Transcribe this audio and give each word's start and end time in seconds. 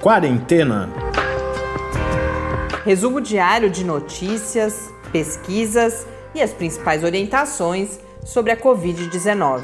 Quarentena. 0.00 0.88
Resumo 2.86 3.20
diário 3.20 3.68
de 3.68 3.84
notícias, 3.84 4.90
pesquisas 5.12 6.06
e 6.34 6.40
as 6.40 6.54
principais 6.54 7.04
orientações 7.04 8.00
sobre 8.24 8.50
a 8.50 8.56
Covid-19. 8.56 9.62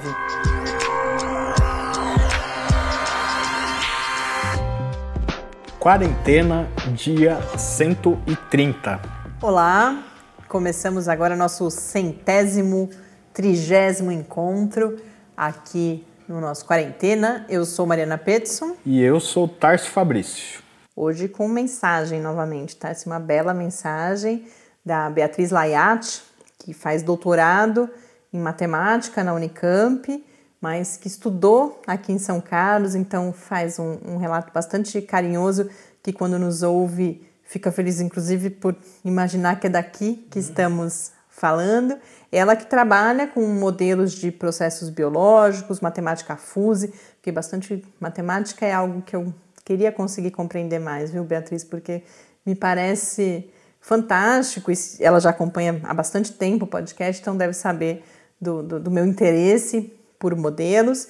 Quarentena, 5.78 6.68
dia 6.92 7.40
130. 7.56 9.00
Olá, 9.40 10.02
começamos 10.46 11.08
agora 11.08 11.34
nosso 11.34 11.70
centésimo, 11.70 12.90
trigésimo 13.32 14.12
encontro 14.12 14.98
aqui 15.34 16.05
no 16.28 16.40
nosso 16.40 16.64
Quarentena. 16.64 17.46
Eu 17.48 17.64
sou 17.64 17.86
Mariana 17.86 18.18
Petson. 18.18 18.76
E 18.84 19.00
eu 19.00 19.20
sou 19.20 19.48
Tarso 19.48 19.90
Fabrício. 19.90 20.62
Hoje 20.94 21.28
com 21.28 21.46
mensagem 21.48 22.20
novamente, 22.20 22.76
tá? 22.76 22.88
Essa 22.88 23.08
é 23.08 23.12
uma 23.12 23.20
bela 23.20 23.52
mensagem 23.52 24.46
da 24.84 25.10
Beatriz 25.10 25.50
Layat, 25.50 26.22
que 26.58 26.72
faz 26.72 27.02
doutorado 27.02 27.88
em 28.32 28.38
matemática 28.38 29.22
na 29.22 29.34
Unicamp, 29.34 30.24
mas 30.60 30.96
que 30.96 31.06
estudou 31.06 31.80
aqui 31.86 32.12
em 32.12 32.18
São 32.18 32.40
Carlos, 32.40 32.94
então 32.94 33.32
faz 33.32 33.78
um, 33.78 33.98
um 34.04 34.16
relato 34.16 34.52
bastante 34.52 35.00
carinhoso 35.02 35.68
que 36.02 36.12
quando 36.12 36.38
nos 36.38 36.62
ouve 36.62 37.26
fica 37.42 37.70
feliz, 37.70 38.00
inclusive, 38.00 38.50
por 38.50 38.74
imaginar 39.04 39.60
que 39.60 39.66
é 39.66 39.70
daqui 39.70 40.26
que 40.30 40.38
estamos 40.38 41.12
falando. 41.36 41.98
Ela 42.32 42.56
que 42.56 42.66
trabalha 42.66 43.26
com 43.26 43.46
modelos 43.46 44.12
de 44.12 44.32
processos 44.32 44.88
biológicos, 44.88 45.80
matemática 45.80 46.34
fuse, 46.36 46.92
porque 47.16 47.30
bastante 47.30 47.84
matemática 48.00 48.64
é 48.64 48.72
algo 48.72 49.02
que 49.02 49.14
eu 49.14 49.32
queria 49.64 49.92
conseguir 49.92 50.30
compreender 50.30 50.78
mais, 50.78 51.10
viu, 51.10 51.22
Beatriz? 51.24 51.62
Porque 51.62 52.02
me 52.44 52.54
parece 52.54 53.50
fantástico. 53.80 54.72
Ela 54.98 55.20
já 55.20 55.30
acompanha 55.30 55.78
há 55.84 55.92
bastante 55.92 56.32
tempo 56.32 56.64
o 56.64 56.68
podcast, 56.68 57.20
então 57.20 57.36
deve 57.36 57.52
saber 57.52 58.02
do, 58.40 58.62
do, 58.62 58.80
do 58.80 58.90
meu 58.90 59.04
interesse 59.04 59.92
por 60.18 60.34
modelos. 60.34 61.08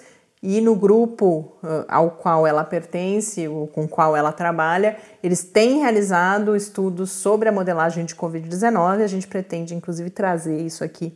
E 0.49 0.61
no 0.61 0.77
grupo 0.77 1.57
uh, 1.61 1.85
ao 1.89 2.13
qual 2.13 2.47
ela 2.47 2.63
pertence, 2.63 3.49
ou 3.49 3.67
com 3.67 3.89
qual 3.89 4.17
ela 4.17 4.31
trabalha, 4.31 4.97
eles 5.21 5.43
têm 5.43 5.81
realizado 5.81 6.55
estudos 6.55 7.11
sobre 7.11 7.49
a 7.49 7.53
modelagem 7.53 8.05
de 8.05 8.15
Covid-19. 8.15 9.03
A 9.03 9.09
gente 9.09 9.27
pretende, 9.27 9.75
inclusive, 9.75 10.09
trazer 10.09 10.61
isso 10.61 10.85
aqui 10.85 11.13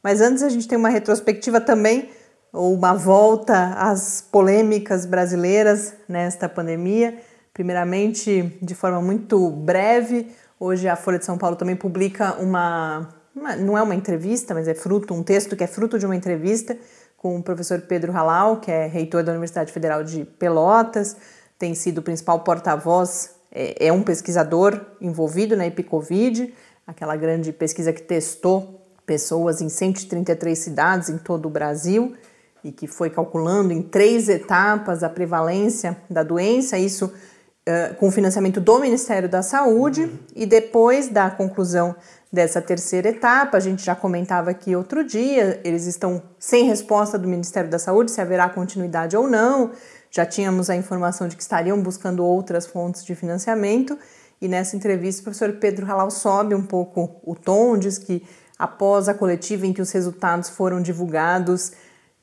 Mas 0.03 0.21
antes 0.21 0.43
a 0.43 0.49
gente 0.49 0.69
tem 0.69 0.79
uma 0.79 0.89
retrospectiva 0.89 1.61
também, 1.61 2.11
ou 2.53 2.75
uma 2.75 2.95
volta 2.95 3.75
às 3.75 4.21
polêmicas 4.21 5.05
brasileiras 5.05 5.95
nesta 6.09 6.49
pandemia. 6.49 7.19
Primeiramente, 7.53 8.57
de 8.63 8.75
forma 8.75 9.01
muito 9.01 9.51
breve, 9.51 10.29
hoje 10.59 10.89
a 10.89 10.97
Folha 10.97 11.19
de 11.19 11.25
São 11.25 11.37
Paulo 11.37 11.57
também 11.57 11.77
publica 11.77 12.35
uma, 12.35 13.09
uma 13.35 13.57
não 13.57 13.77
é 13.77 13.83
uma 13.83 13.95
entrevista, 13.95 14.55
mas 14.55 14.69
é 14.69 14.75
fruto, 14.75 15.13
um 15.13 15.23
texto 15.23 15.57
que 15.57 15.65
é 15.65 15.67
fruto 15.67 15.99
de 15.99 16.07
uma 16.07 16.17
entrevista 16.17 16.77
com 17.17 17.37
o 17.37 17.43
professor 17.43 17.81
Pedro 17.83 18.13
Halal, 18.13 18.59
que 18.59 18.71
é 18.71 18.87
reitor 18.87 19.23
da 19.23 19.33
Universidade 19.33 19.73
Federal 19.73 20.05
de 20.05 20.25
Pelotas, 20.25 21.17
tem 21.59 21.75
sido 21.75 21.99
o 21.99 22.03
principal 22.03 22.41
porta-voz 22.41 23.36
é, 23.51 23.87
é 23.87 23.93
um 23.93 24.03
pesquisador 24.03 24.81
envolvido 25.01 25.57
na 25.57 25.67
Epicovid, 25.67 26.53
aquela 26.87 27.17
grande 27.17 27.53
pesquisa 27.53 27.93
que 27.93 28.03
testou 28.03 28.83
pessoas 29.05 29.61
em 29.61 29.69
133 29.69 30.59
cidades 30.59 31.09
em 31.09 31.19
todo 31.19 31.47
o 31.47 31.51
Brasil 31.51 32.15
e 32.63 32.73
que 32.73 32.87
foi 32.87 33.09
calculando 33.09 33.73
em 33.73 33.81
três 33.81 34.29
etapas 34.29 35.05
a 35.05 35.09
prevalência 35.09 35.97
da 36.11 36.25
doença, 36.25 36.77
isso 36.77 37.07
uh, 37.07 37.95
com 37.95 38.11
financiamento 38.11 38.61
do 38.61 38.79
Ministério 38.81 39.29
da 39.29 39.41
Saúde, 39.43 40.03
uhum. 40.03 40.19
e 40.35 40.45
depois 40.47 41.09
da 41.09 41.31
conclusão 41.31 41.95
dessa 42.33 42.61
terceira 42.61 43.09
etapa, 43.09 43.57
a 43.57 43.61
gente 43.61 43.85
já 43.85 43.95
comentava 43.95 44.51
aqui 44.51 44.75
outro 44.75 45.05
dia, 45.05 45.61
eles 45.65 45.87
estão 45.87 46.21
sem 46.39 46.65
resposta 46.65 47.17
do 47.17 47.29
Ministério 47.29 47.71
da 47.71 47.79
Saúde 47.79 48.11
se 48.11 48.21
haverá 48.21 48.49
continuidade 48.49 49.17
ou 49.17 49.29
não. 49.29 49.71
Já 50.17 50.25
tínhamos 50.25 50.71
a 50.71 50.75
informação 50.75 51.29
de 51.29 51.37
que 51.37 51.43
estariam 51.43 51.79
buscando 51.79 52.25
outras 52.25 52.67
fontes 52.67 53.05
de 53.05 53.15
financiamento, 53.15 53.99
e 54.41 54.49
nessa 54.49 54.75
entrevista 54.75 55.21
o 55.21 55.25
professor 55.25 55.53
Pedro 55.53 55.85
Halal 55.85 56.11
sobe 56.11 56.55
um 56.55 56.63
pouco 56.63 57.21
o 57.23 57.35
tom, 57.35 57.77
diz 57.77 57.99
que 57.99 58.25
após 58.59 59.11
a 59.11 59.15
coletiva 59.15 59.67
em 59.67 59.75
que 59.75 59.83
os 59.83 59.91
resultados 59.91 60.49
foram 60.49 60.81
divulgados, 60.81 61.73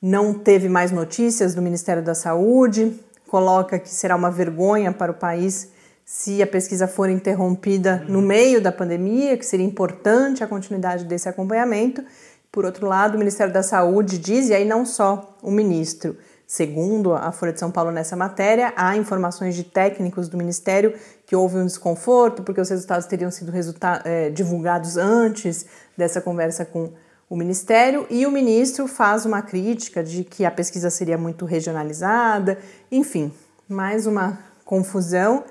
não 0.01 0.33
teve 0.33 0.67
mais 0.67 0.91
notícias 0.91 1.53
do 1.53 1.61
Ministério 1.61 2.01
da 2.01 2.15
Saúde, 2.15 2.99
coloca 3.27 3.77
que 3.77 3.89
será 3.89 4.15
uma 4.15 4.31
vergonha 4.31 4.91
para 4.91 5.11
o 5.11 5.15
país 5.15 5.69
se 6.03 6.41
a 6.41 6.47
pesquisa 6.47 6.87
for 6.87 7.11
interrompida 7.11 8.03
no 8.09 8.23
meio 8.23 8.59
da 8.59 8.71
pandemia, 8.71 9.37
que 9.37 9.45
seria 9.45 9.67
importante 9.67 10.43
a 10.43 10.47
continuidade 10.47 11.05
desse 11.05 11.29
acompanhamento. 11.29 12.03
Por 12.51 12.65
outro 12.65 12.87
lado, 12.87 13.13
o 13.13 13.19
Ministério 13.19 13.53
da 13.53 13.61
Saúde 13.61 14.17
diz, 14.17 14.49
e 14.49 14.53
aí 14.55 14.65
não 14.65 14.83
só 14.83 15.37
o 15.43 15.51
ministro, 15.51 16.17
Segundo 16.45 17.13
a 17.13 17.31
Folha 17.31 17.53
de 17.53 17.59
São 17.59 17.71
Paulo 17.71 17.91
nessa 17.91 18.15
matéria, 18.15 18.73
há 18.75 18.95
informações 18.95 19.55
de 19.55 19.63
técnicos 19.63 20.27
do 20.27 20.37
Ministério 20.37 20.93
que 21.25 21.35
houve 21.35 21.57
um 21.57 21.65
desconforto 21.65 22.43
porque 22.43 22.61
os 22.61 22.69
resultados 22.69 23.07
teriam 23.07 23.31
sido 23.31 23.51
resulta 23.51 24.01
é, 24.03 24.29
divulgados 24.29 24.97
antes 24.97 25.65
dessa 25.97 26.21
conversa 26.21 26.65
com 26.65 26.91
o 27.29 27.35
Ministério 27.35 28.05
e 28.09 28.25
o 28.27 28.31
ministro 28.31 28.87
faz 28.87 29.25
uma 29.25 29.41
crítica 29.41 30.03
de 30.03 30.23
que 30.23 30.45
a 30.45 30.51
pesquisa 30.51 30.89
seria 30.91 31.17
muito 31.17 31.45
regionalizada, 31.45 32.59
enfim, 32.91 33.31
mais 33.67 34.05
uma 34.05 34.37
confusão 34.65 35.43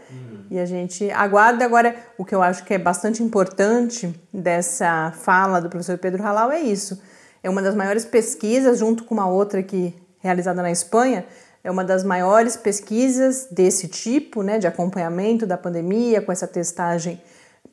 e 0.50 0.58
a 0.58 0.66
gente 0.66 1.10
aguarda. 1.10 1.64
Agora, 1.64 1.96
o 2.16 2.24
que 2.24 2.34
eu 2.34 2.42
acho 2.42 2.64
que 2.64 2.74
é 2.74 2.78
bastante 2.78 3.22
importante 3.22 4.14
dessa 4.32 5.12
fala 5.12 5.60
do 5.60 5.68
professor 5.68 5.98
Pedro 5.98 6.22
Halal 6.22 6.52
é 6.52 6.60
isso. 6.60 7.02
É 7.42 7.50
uma 7.50 7.60
das 7.62 7.74
maiores 7.74 8.04
pesquisas, 8.04 8.78
junto 8.78 9.04
com 9.04 9.14
uma 9.14 9.26
outra 9.26 9.62
que 9.62 9.94
realizada 10.22 10.62
na 10.62 10.70
Espanha, 10.70 11.26
é 11.64 11.70
uma 11.70 11.84
das 11.84 12.02
maiores 12.04 12.56
pesquisas 12.56 13.48
desse 13.50 13.88
tipo, 13.88 14.42
né, 14.42 14.58
de 14.58 14.66
acompanhamento 14.66 15.46
da 15.46 15.56
pandemia, 15.56 16.20
com 16.20 16.32
essa 16.32 16.46
testagem 16.46 17.20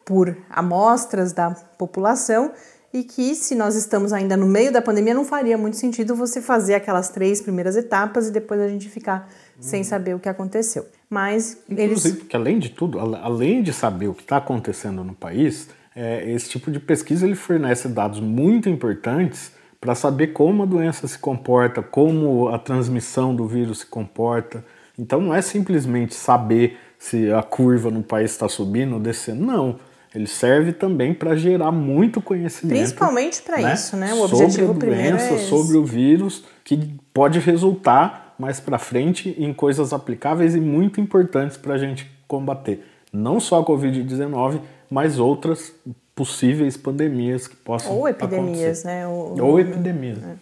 por 0.05 0.35
amostras 0.49 1.33
da 1.33 1.51
população, 1.77 2.51
e 2.91 3.03
que 3.03 3.35
se 3.35 3.53
nós 3.53 3.75
estamos 3.75 4.11
ainda 4.11 4.35
no 4.35 4.47
meio 4.47 4.71
da 4.71 4.81
pandemia, 4.81 5.13
não 5.13 5.23
faria 5.23 5.57
muito 5.57 5.77
sentido 5.77 6.15
você 6.15 6.41
fazer 6.41 6.73
aquelas 6.73 7.09
três 7.09 7.39
primeiras 7.39 7.75
etapas 7.75 8.27
e 8.27 8.31
depois 8.31 8.59
a 8.59 8.67
gente 8.67 8.89
ficar 8.89 9.29
sem 9.59 9.83
saber 9.83 10.15
o 10.15 10.19
que 10.19 10.27
aconteceu. 10.27 10.87
Mas 11.07 11.57
Inclusive, 11.69 12.07
eles. 12.07 12.19
porque 12.19 12.35
além 12.35 12.57
de 12.57 12.69
tudo, 12.69 12.99
além 12.99 13.61
de 13.61 13.73
saber 13.73 14.07
o 14.07 14.13
que 14.13 14.23
está 14.23 14.37
acontecendo 14.37 15.03
no 15.03 15.13
país, 15.13 15.67
é, 15.95 16.31
esse 16.31 16.49
tipo 16.49 16.71
de 16.71 16.79
pesquisa 16.79 17.25
ele 17.25 17.35
fornece 17.35 17.87
dados 17.87 18.19
muito 18.19 18.69
importantes 18.69 19.51
para 19.79 19.95
saber 19.95 20.27
como 20.27 20.63
a 20.63 20.65
doença 20.65 21.07
se 21.07 21.17
comporta, 21.17 21.81
como 21.81 22.49
a 22.49 22.59
transmissão 22.59 23.35
do 23.35 23.47
vírus 23.47 23.79
se 23.79 23.85
comporta. 23.85 24.63
Então 24.97 25.21
não 25.21 25.33
é 25.33 25.41
simplesmente 25.41 26.13
saber 26.13 26.77
se 26.97 27.31
a 27.31 27.41
curva 27.41 27.89
no 27.89 28.03
país 28.03 28.31
está 28.31 28.49
subindo 28.49 28.95
ou 28.95 28.99
descendo, 28.99 29.45
não. 29.45 29.79
Ele 30.13 30.27
serve 30.27 30.73
também 30.73 31.13
para 31.13 31.35
gerar 31.35 31.71
muito 31.71 32.19
conhecimento. 32.19 32.75
Principalmente 32.75 33.41
para 33.43 33.61
né? 33.61 33.73
isso, 33.73 33.95
né? 33.95 34.13
O 34.13 34.23
objetivo 34.23 34.51
sobre 34.51 34.71
a 34.71 34.89
primeiro 34.89 35.17
doença, 35.17 35.33
é 35.35 35.37
sobre 35.37 35.77
o 35.77 35.85
vírus, 35.85 36.43
que 36.63 36.95
pode 37.13 37.39
resultar 37.39 38.35
mais 38.37 38.59
para 38.59 38.79
frente 38.79 39.35
em 39.37 39.53
coisas 39.53 39.93
aplicáveis 39.93 40.55
e 40.55 40.59
muito 40.59 40.99
importantes 40.99 41.57
para 41.57 41.75
a 41.75 41.77
gente 41.77 42.09
combater. 42.27 42.83
Não 43.13 43.39
só 43.39 43.59
a 43.59 43.65
Covid-19, 43.65 44.61
mas 44.89 45.19
outras 45.19 45.73
possíveis 46.19 46.75
pandemias 46.75 47.47
que 47.47 47.55
possam 47.55 47.97
Ou 47.97 48.05
epidemias, 48.05 48.85
acontecer. 48.85 48.87
né? 48.87 49.07
Ou, 49.07 49.41
Ou 49.41 49.57
epidemias. 49.57 50.17
É. 50.21 50.35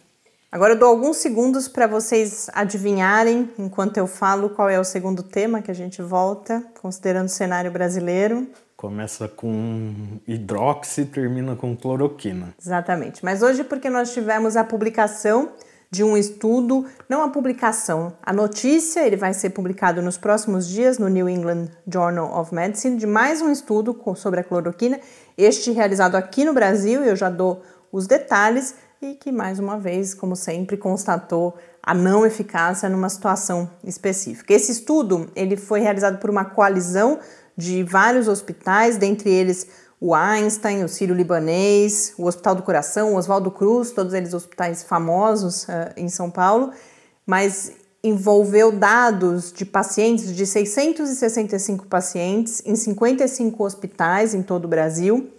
Agora 0.51 0.73
eu 0.73 0.79
dou 0.79 0.89
alguns 0.89 1.17
segundos 1.17 1.67
para 1.67 1.85
vocês 1.85 2.49
adivinharem, 2.51 3.47
enquanto 3.59 3.97
eu 3.97 4.07
falo, 4.07 4.49
qual 4.49 4.67
é 4.67 4.79
o 4.79 4.83
segundo 4.83 5.21
tema 5.21 5.61
que 5.61 5.69
a 5.69 5.75
gente 5.75 6.01
volta, 6.01 6.63
considerando 6.81 7.27
o 7.27 7.29
cenário 7.29 7.69
brasileiro. 7.69 8.47
Começa 8.75 9.27
com 9.27 9.93
hidroxi 10.27 11.01
e 11.01 11.05
termina 11.05 11.55
com 11.55 11.77
cloroquina. 11.77 12.55
Exatamente. 12.59 13.23
Mas 13.23 13.43
hoje, 13.43 13.63
porque 13.63 13.87
nós 13.87 14.11
tivemos 14.11 14.55
a 14.55 14.63
publicação 14.63 15.49
de 15.91 16.03
um 16.03 16.17
estudo, 16.17 16.85
não 17.07 17.21
a 17.21 17.29
publicação, 17.29 18.13
a 18.21 18.33
notícia, 18.33 19.05
ele 19.05 19.15
vai 19.15 19.33
ser 19.33 19.51
publicado 19.51 20.01
nos 20.01 20.17
próximos 20.17 20.67
dias 20.67 20.97
no 20.97 21.07
New 21.07 21.29
England 21.29 21.69
Journal 21.87 22.37
of 22.37 22.53
Medicine, 22.53 22.97
de 22.97 23.07
mais 23.07 23.41
um 23.41 23.51
estudo 23.51 23.95
sobre 24.15 24.41
a 24.41 24.43
cloroquina, 24.43 24.99
este 25.37 25.71
realizado 25.71 26.15
aqui 26.15 26.43
no 26.43 26.53
Brasil, 26.53 27.03
eu 27.03 27.15
já 27.15 27.29
dou 27.29 27.61
os 27.91 28.07
detalhes, 28.07 28.75
e 29.01 29.13
que 29.13 29.31
mais 29.31 29.59
uma 29.59 29.77
vez, 29.77 30.13
como 30.13 30.35
sempre, 30.35 30.75
constatou 30.75 31.55
a 31.83 31.93
não 31.93 32.25
eficácia 32.25 32.89
numa 32.89 33.09
situação 33.09 33.69
específica. 33.83 34.53
Esse 34.53 34.71
estudo 34.71 35.29
ele 35.35 35.55
foi 35.55 35.79
realizado 35.79 36.17
por 36.17 36.29
uma 36.29 36.43
coalizão 36.43 37.19
de 37.55 37.83
vários 37.83 38.27
hospitais, 38.27 38.97
dentre 38.97 39.29
eles 39.29 39.67
o 39.99 40.13
Einstein, 40.13 40.83
o 40.83 40.89
Sírio-Libanês, 40.89 42.13
o 42.17 42.25
Hospital 42.25 42.55
do 42.55 42.63
Coração, 42.63 43.13
o 43.13 43.17
Oswaldo 43.17 43.49
Cruz, 43.49 43.91
todos 43.91 44.13
eles 44.13 44.33
hospitais 44.33 44.83
famosos 44.83 45.63
uh, 45.63 45.91
em 45.95 46.07
São 46.07 46.29
Paulo, 46.29 46.71
mas 47.25 47.71
envolveu 48.03 48.71
dados 48.71 49.51
de 49.51 49.65
pacientes, 49.65 50.35
de 50.35 50.45
665 50.45 51.87
pacientes, 51.87 52.61
em 52.65 52.75
55 52.75 53.63
hospitais 53.63 54.33
em 54.33 54.41
todo 54.41 54.65
o 54.65 54.67
Brasil, 54.67 55.29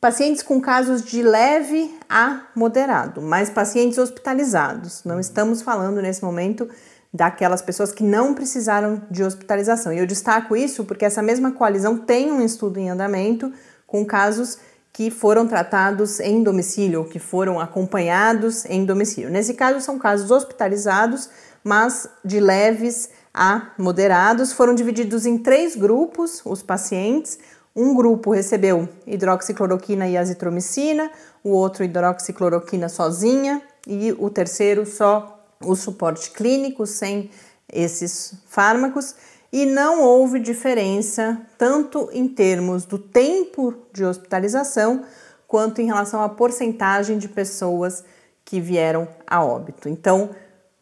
pacientes 0.00 0.42
com 0.42 0.60
casos 0.60 1.02
de 1.02 1.22
leve 1.22 1.94
a 2.08 2.42
moderado, 2.54 3.20
mas 3.20 3.50
pacientes 3.50 3.98
hospitalizados. 3.98 5.02
Não 5.04 5.18
estamos 5.18 5.62
falando 5.62 6.00
nesse 6.02 6.22
momento 6.22 6.68
daquelas 7.12 7.62
pessoas 7.62 7.92
que 7.92 8.04
não 8.04 8.34
precisaram 8.34 9.02
de 9.10 9.24
hospitalização. 9.24 9.92
E 9.92 9.98
eu 9.98 10.06
destaco 10.06 10.54
isso 10.54 10.84
porque 10.84 11.04
essa 11.04 11.22
mesma 11.22 11.52
coalizão 11.52 11.96
tem 11.96 12.30
um 12.30 12.44
estudo 12.44 12.78
em 12.78 12.90
andamento 12.90 13.52
com 13.86 14.04
casos 14.04 14.58
que 14.92 15.10
foram 15.10 15.46
tratados 15.46 16.18
em 16.20 16.42
domicílio, 16.42 17.04
que 17.04 17.18
foram 17.18 17.60
acompanhados 17.60 18.64
em 18.64 18.84
domicílio. 18.84 19.30
Nesse 19.30 19.54
caso, 19.54 19.80
são 19.80 19.98
casos 19.98 20.30
hospitalizados, 20.30 21.28
mas 21.62 22.08
de 22.24 22.40
leves 22.40 23.10
a 23.32 23.70
moderados. 23.78 24.52
Foram 24.52 24.74
divididos 24.74 25.26
em 25.26 25.38
três 25.38 25.76
grupos 25.76 26.42
os 26.44 26.62
pacientes. 26.62 27.38
Um 27.74 27.94
grupo 27.94 28.32
recebeu 28.32 28.88
hidroxicloroquina 29.06 30.08
e 30.08 30.16
azitromicina, 30.16 31.10
o 31.44 31.50
outro 31.50 31.84
hidroxicloroquina 31.84 32.88
sozinha 32.88 33.62
e 33.86 34.12
o 34.18 34.28
terceiro 34.30 34.84
só 34.84 35.44
o 35.64 35.76
suporte 35.76 36.30
clínico 36.30 36.86
sem 36.86 37.30
esses 37.72 38.34
fármacos 38.48 39.14
e 39.52 39.64
não 39.64 40.02
houve 40.02 40.38
diferença 40.40 41.40
tanto 41.56 42.08
em 42.12 42.28
termos 42.28 42.84
do 42.84 42.98
tempo 42.98 43.74
de 43.92 44.04
hospitalização 44.04 45.04
quanto 45.46 45.80
em 45.80 45.86
relação 45.86 46.22
à 46.22 46.28
porcentagem 46.28 47.16
de 47.16 47.28
pessoas 47.28 48.04
que 48.44 48.60
vieram 48.60 49.08
a 49.26 49.42
óbito. 49.42 49.88
Então, 49.88 50.30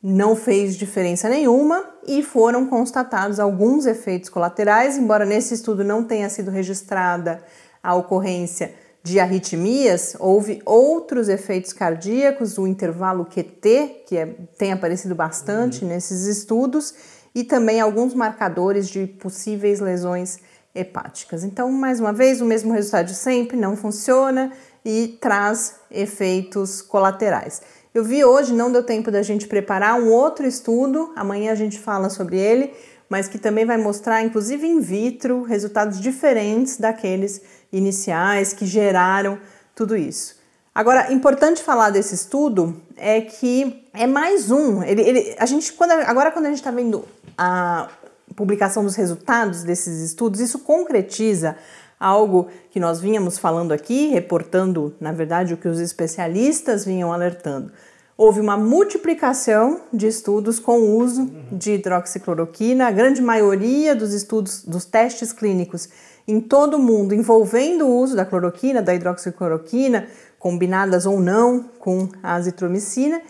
não 0.08 0.36
fez 0.36 0.76
diferença 0.76 1.28
nenhuma 1.28 1.84
e 2.06 2.22
foram 2.22 2.64
constatados 2.64 3.40
alguns 3.40 3.86
efeitos 3.86 4.30
colaterais, 4.30 4.96
embora 4.96 5.26
nesse 5.26 5.54
estudo 5.54 5.82
não 5.82 6.04
tenha 6.04 6.30
sido 6.30 6.48
registrada 6.48 7.42
a 7.82 7.92
ocorrência 7.92 8.72
de 9.02 9.18
arritmias, 9.18 10.16
houve 10.20 10.62
outros 10.64 11.28
efeitos 11.28 11.72
cardíacos, 11.72 12.56
o 12.56 12.68
intervalo 12.68 13.24
QT, 13.24 14.04
que 14.06 14.16
é, 14.16 14.26
tem 14.56 14.72
aparecido 14.72 15.16
bastante 15.16 15.82
uhum. 15.82 15.90
nesses 15.90 16.26
estudos, 16.26 16.94
e 17.34 17.42
também 17.42 17.80
alguns 17.80 18.14
marcadores 18.14 18.88
de 18.88 19.08
possíveis 19.08 19.80
lesões 19.80 20.38
hepáticas. 20.72 21.42
Então, 21.42 21.72
mais 21.72 21.98
uma 21.98 22.12
vez, 22.12 22.40
o 22.40 22.44
mesmo 22.44 22.72
resultado 22.72 23.06
de 23.06 23.14
sempre, 23.14 23.56
não 23.56 23.76
funciona 23.76 24.52
e 24.84 25.18
traz 25.20 25.80
efeitos 25.90 26.80
colaterais. 26.80 27.60
Eu 27.96 28.04
vi 28.04 28.22
hoje, 28.22 28.52
não 28.52 28.70
deu 28.70 28.82
tempo 28.82 29.10
da 29.10 29.22
gente 29.22 29.46
preparar 29.46 29.98
um 29.98 30.12
outro 30.12 30.46
estudo, 30.46 31.14
amanhã 31.16 31.50
a 31.50 31.54
gente 31.54 31.78
fala 31.78 32.10
sobre 32.10 32.36
ele, 32.36 32.74
mas 33.08 33.26
que 33.26 33.38
também 33.38 33.64
vai 33.64 33.78
mostrar, 33.78 34.22
inclusive 34.22 34.66
in 34.66 34.80
vitro, 34.80 35.44
resultados 35.44 35.98
diferentes 35.98 36.76
daqueles 36.76 37.40
iniciais 37.72 38.52
que 38.52 38.66
geraram 38.66 39.38
tudo 39.74 39.96
isso. 39.96 40.36
Agora, 40.74 41.10
importante 41.10 41.62
falar 41.62 41.88
desse 41.88 42.14
estudo 42.14 42.76
é 42.98 43.22
que 43.22 43.88
é 43.94 44.06
mais 44.06 44.50
um. 44.50 44.82
Ele, 44.82 45.00
ele, 45.00 45.36
a 45.38 45.46
gente, 45.46 45.72
quando, 45.72 45.92
agora, 45.92 46.30
quando 46.30 46.44
a 46.44 46.50
gente 46.50 46.58
está 46.58 46.70
vendo 46.70 47.02
a 47.38 47.88
publicação 48.34 48.84
dos 48.84 48.94
resultados 48.94 49.62
desses 49.62 50.02
estudos, 50.02 50.38
isso 50.40 50.58
concretiza 50.58 51.56
algo 51.98 52.48
que 52.70 52.78
nós 52.78 53.00
vínhamos 53.00 53.38
falando 53.38 53.72
aqui, 53.72 54.08
reportando, 54.08 54.94
na 55.00 55.12
verdade, 55.12 55.54
o 55.54 55.56
que 55.56 55.66
os 55.66 55.80
especialistas 55.80 56.84
vinham 56.84 57.10
alertando. 57.10 57.72
Houve 58.18 58.40
uma 58.40 58.56
multiplicação 58.56 59.82
de 59.92 60.06
estudos 60.06 60.58
com 60.58 60.78
o 60.78 60.96
uso 60.96 61.30
de 61.52 61.72
hidroxicloroquina. 61.72 62.86
A 62.86 62.90
grande 62.90 63.20
maioria 63.20 63.94
dos 63.94 64.14
estudos, 64.14 64.64
dos 64.64 64.86
testes 64.86 65.34
clínicos 65.34 65.88
em 66.26 66.40
todo 66.40 66.78
o 66.78 66.78
mundo 66.78 67.14
envolvendo 67.14 67.86
o 67.86 68.00
uso 68.00 68.16
da 68.16 68.24
cloroquina, 68.24 68.80
da 68.80 68.94
hidroxicloroquina, 68.94 70.08
combinadas 70.38 71.04
ou 71.04 71.20
não 71.20 71.62
com 71.78 72.08
a 72.22 72.34
azitromicina. 72.34 73.20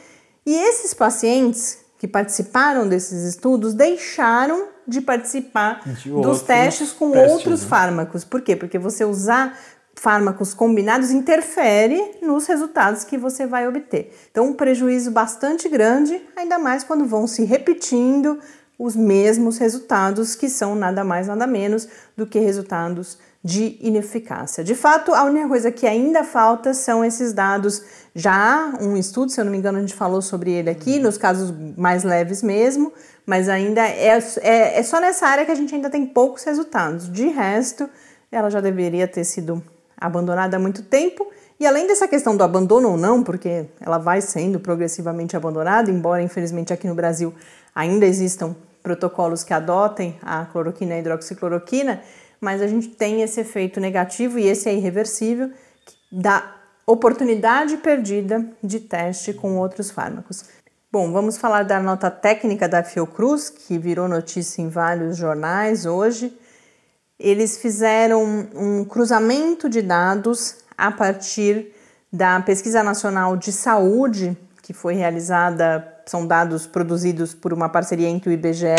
E 0.47 0.55
esses 0.55 0.95
pacientes 0.95 1.79
que 1.99 2.07
participaram 2.07 2.89
desses 2.89 3.25
estudos 3.25 3.75
deixaram 3.75 4.69
de 4.87 5.01
participar 5.01 5.83
de 5.85 6.11
dos 6.11 6.43
testes 6.43 6.93
com 6.93 7.11
outros 7.11 7.63
né? 7.63 7.69
fármacos. 7.69 8.25
Por 8.25 8.41
quê? 8.41 8.55
Porque 8.55 8.79
você 8.79 9.05
usar 9.05 9.59
fármacos 9.97 10.53
combinados 10.55 11.11
interfere 11.11 12.19
nos 12.23 12.47
resultados 12.47 13.03
que 13.03 13.17
você 13.17 13.47
vai 13.47 13.67
obter. 13.67 14.15
Então, 14.31 14.47
um 14.47 14.53
prejuízo 14.53 15.11
bastante 15.11 15.69
grande, 15.69 16.23
ainda 16.37 16.59
mais 16.59 16.85
quando 16.85 17.07
vão 17.07 17.27
se 17.27 17.45
repetindo 17.45 18.39
os 18.79 18.95
mesmos 18.95 19.57
resultados, 19.57 20.35
que 20.35 20.51
são 20.51 20.75
nada 20.75 21.03
mais, 21.03 21.27
nada 21.27 21.47
menos 21.47 21.89
do 22.15 22.27
que 22.27 22.39
resultados 22.39 23.19
de 23.43 23.79
ineficácia. 23.81 24.63
De 24.63 24.75
fato, 24.75 25.15
a 25.15 25.25
única 25.25 25.49
coisa 25.49 25.71
que 25.71 25.87
ainda 25.87 26.25
falta 26.25 26.75
são 26.75 27.05
esses 27.05 27.33
dados. 27.33 27.83
Já 28.15 28.75
um 28.81 28.97
estudo, 28.97 29.31
se 29.31 29.41
eu 29.41 29.45
não 29.45 29.53
me 29.53 29.59
engano, 29.59 29.79
a 29.79 29.81
gente 29.81 29.95
falou 29.95 30.21
sobre 30.21 30.51
ele 30.51 30.69
aqui, 30.69 30.99
nos 30.99 31.17
casos 31.17 31.55
mais 31.77 32.05
leves 32.05 32.43
mesmo, 32.43 32.93
mas 33.25 33.49
ainda 33.49 33.87
é, 33.87 34.19
é, 34.43 34.79
é 34.79 34.83
só 34.83 35.01
nessa 35.01 35.27
área 35.27 35.47
que 35.47 35.53
a 35.53 35.55
gente 35.55 35.75
ainda 35.75 35.89
tem 35.89 36.05
poucos 36.05 36.45
resultados. 36.45 37.11
De 37.11 37.29
resto, 37.29 37.89
ela 38.31 38.51
já 38.51 38.61
deveria 38.61 39.09
ter 39.09 39.25
sido 39.25 39.63
abandonada 39.97 40.57
há 40.57 40.61
muito 40.61 40.83
tempo. 40.83 41.27
E 41.59 41.67
além 41.67 41.87
dessa 41.87 42.07
questão 42.07 42.37
do 42.37 42.45
abandono 42.45 42.91
ou 42.91 42.97
não, 42.97 43.23
porque 43.23 43.67
ela 43.81 43.99
vai 43.99 44.21
sendo 44.21 44.61
progressivamente 44.61 45.37
abandonada, 45.37 45.91
embora 45.91 46.23
infelizmente 46.23 46.73
aqui 46.73 46.87
no 46.87 46.95
Brasil 46.95 47.35
ainda 47.75 48.05
existam 48.05 48.55
protocolos 48.83 49.43
que 49.43 49.53
adotem 49.53 50.19
a 50.23 50.45
cloroquina 50.45 50.93
e 50.93 50.97
a 50.97 51.01
hidroxicloroquina, 51.01 52.03
mas 52.41 52.63
a 52.63 52.67
gente 52.67 52.89
tem 52.89 53.23
esse 53.23 53.41
efeito 53.41 53.81
negativo 53.81 54.39
e 54.39 54.47
esse 54.47 54.69
é 54.69 54.75
irreversível 54.75 55.51
da 56.13 56.55
oportunidade 56.87 57.79
perdida 57.79 58.47
de 58.63 58.79
teste 58.79 59.33
com 59.33 59.57
outros 59.57 59.91
fármacos. 59.91 60.45
Bom, 60.93 61.13
vamos 61.13 61.37
falar 61.37 61.65
da 61.65 61.81
nota 61.81 62.11
técnica 62.11 62.69
da 62.69 62.83
Fiocruz, 62.83 63.51
que 63.51 63.77
virou 63.77 64.07
notícia 64.07 64.63
em 64.63 64.69
vários 64.69 65.17
jornais 65.17 65.85
hoje. 65.85 66.33
Eles 67.19 67.57
fizeram 67.57 68.23
um 68.55 68.85
cruzamento 68.85 69.69
de 69.69 69.81
dados 69.81 70.57
a 70.77 70.91
partir 70.91 71.73
da 72.13 72.41
Pesquisa 72.41 72.83
Nacional 72.83 73.37
de 73.37 73.53
Saúde, 73.53 74.37
que 74.63 74.75
foi 74.75 74.95
realizada, 74.95 75.97
são 76.05 76.27
dados 76.27 76.67
produzidos 76.67 77.33
por 77.33 77.53
uma 77.53 77.69
parceria 77.69 78.09
entre 78.09 78.29
o 78.29 78.33
IBGE 78.33 78.77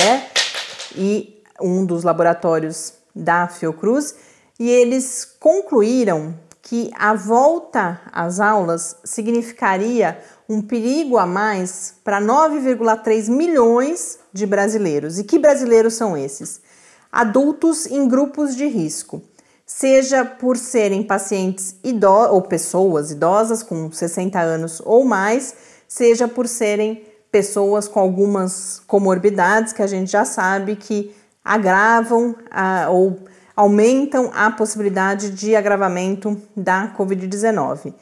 e 0.95 1.41
um 1.59 1.83
dos 1.83 2.03
laboratórios 2.03 2.93
da 3.15 3.47
Fiocruz, 3.47 4.15
e 4.59 4.69
eles 4.69 5.25
concluíram 5.39 6.35
que 6.61 6.91
a 6.97 7.13
volta 7.13 8.01
às 8.11 8.39
aulas 8.39 8.97
significaria 9.03 10.19
um 10.47 10.61
perigo 10.61 11.17
a 11.17 11.25
mais 11.25 11.95
para 12.03 12.21
9,3 12.21 13.29
milhões 13.29 14.19
de 14.33 14.45
brasileiros. 14.45 15.17
E 15.17 15.23
que 15.23 15.39
brasileiros 15.39 15.93
são 15.93 16.17
esses? 16.17 16.61
Adultos 17.11 17.85
em 17.85 18.07
grupos 18.07 18.55
de 18.55 18.67
risco, 18.67 19.21
seja 19.65 20.23
por 20.23 20.57
serem 20.57 21.03
pacientes 21.03 21.75
idosos 21.83 22.33
ou 22.33 22.41
pessoas 22.41 23.11
idosas 23.11 23.63
com 23.63 23.91
60 23.91 24.39
anos 24.39 24.81
ou 24.83 25.03
mais, 25.03 25.53
seja 25.87 26.27
por 26.27 26.47
serem 26.47 27.03
pessoas 27.31 27.87
com 27.87 27.99
algumas 27.99 28.81
comorbidades 28.87 29.73
que 29.73 29.81
a 29.81 29.87
gente 29.87 30.11
já 30.11 30.25
sabe 30.25 30.75
que 30.75 31.13
agravam 31.43 32.35
a, 32.49 32.89
ou 32.89 33.19
aumentam 33.55 34.31
a 34.33 34.51
possibilidade 34.51 35.31
de 35.31 35.55
agravamento 35.55 36.39
da 36.55 36.93
Covid-19. 36.97 37.93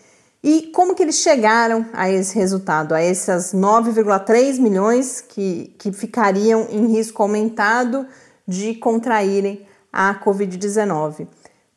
E 0.44 0.70
como 0.74 0.94
que 0.94 1.02
eles 1.02 1.16
chegaram 1.16 1.86
a 1.94 2.10
esse 2.12 2.36
resultado, 2.36 2.94
a 2.94 3.02
essas 3.02 3.54
9,3 3.54 4.60
milhões 4.60 5.22
que, 5.22 5.74
que 5.80 5.92
ficariam 5.92 6.68
em 6.70 6.88
risco 6.88 7.24
aumentado 7.24 8.06
de 8.48 8.76
contraírem 8.76 9.66
a 9.92 10.16
Covid-19? 10.16 11.28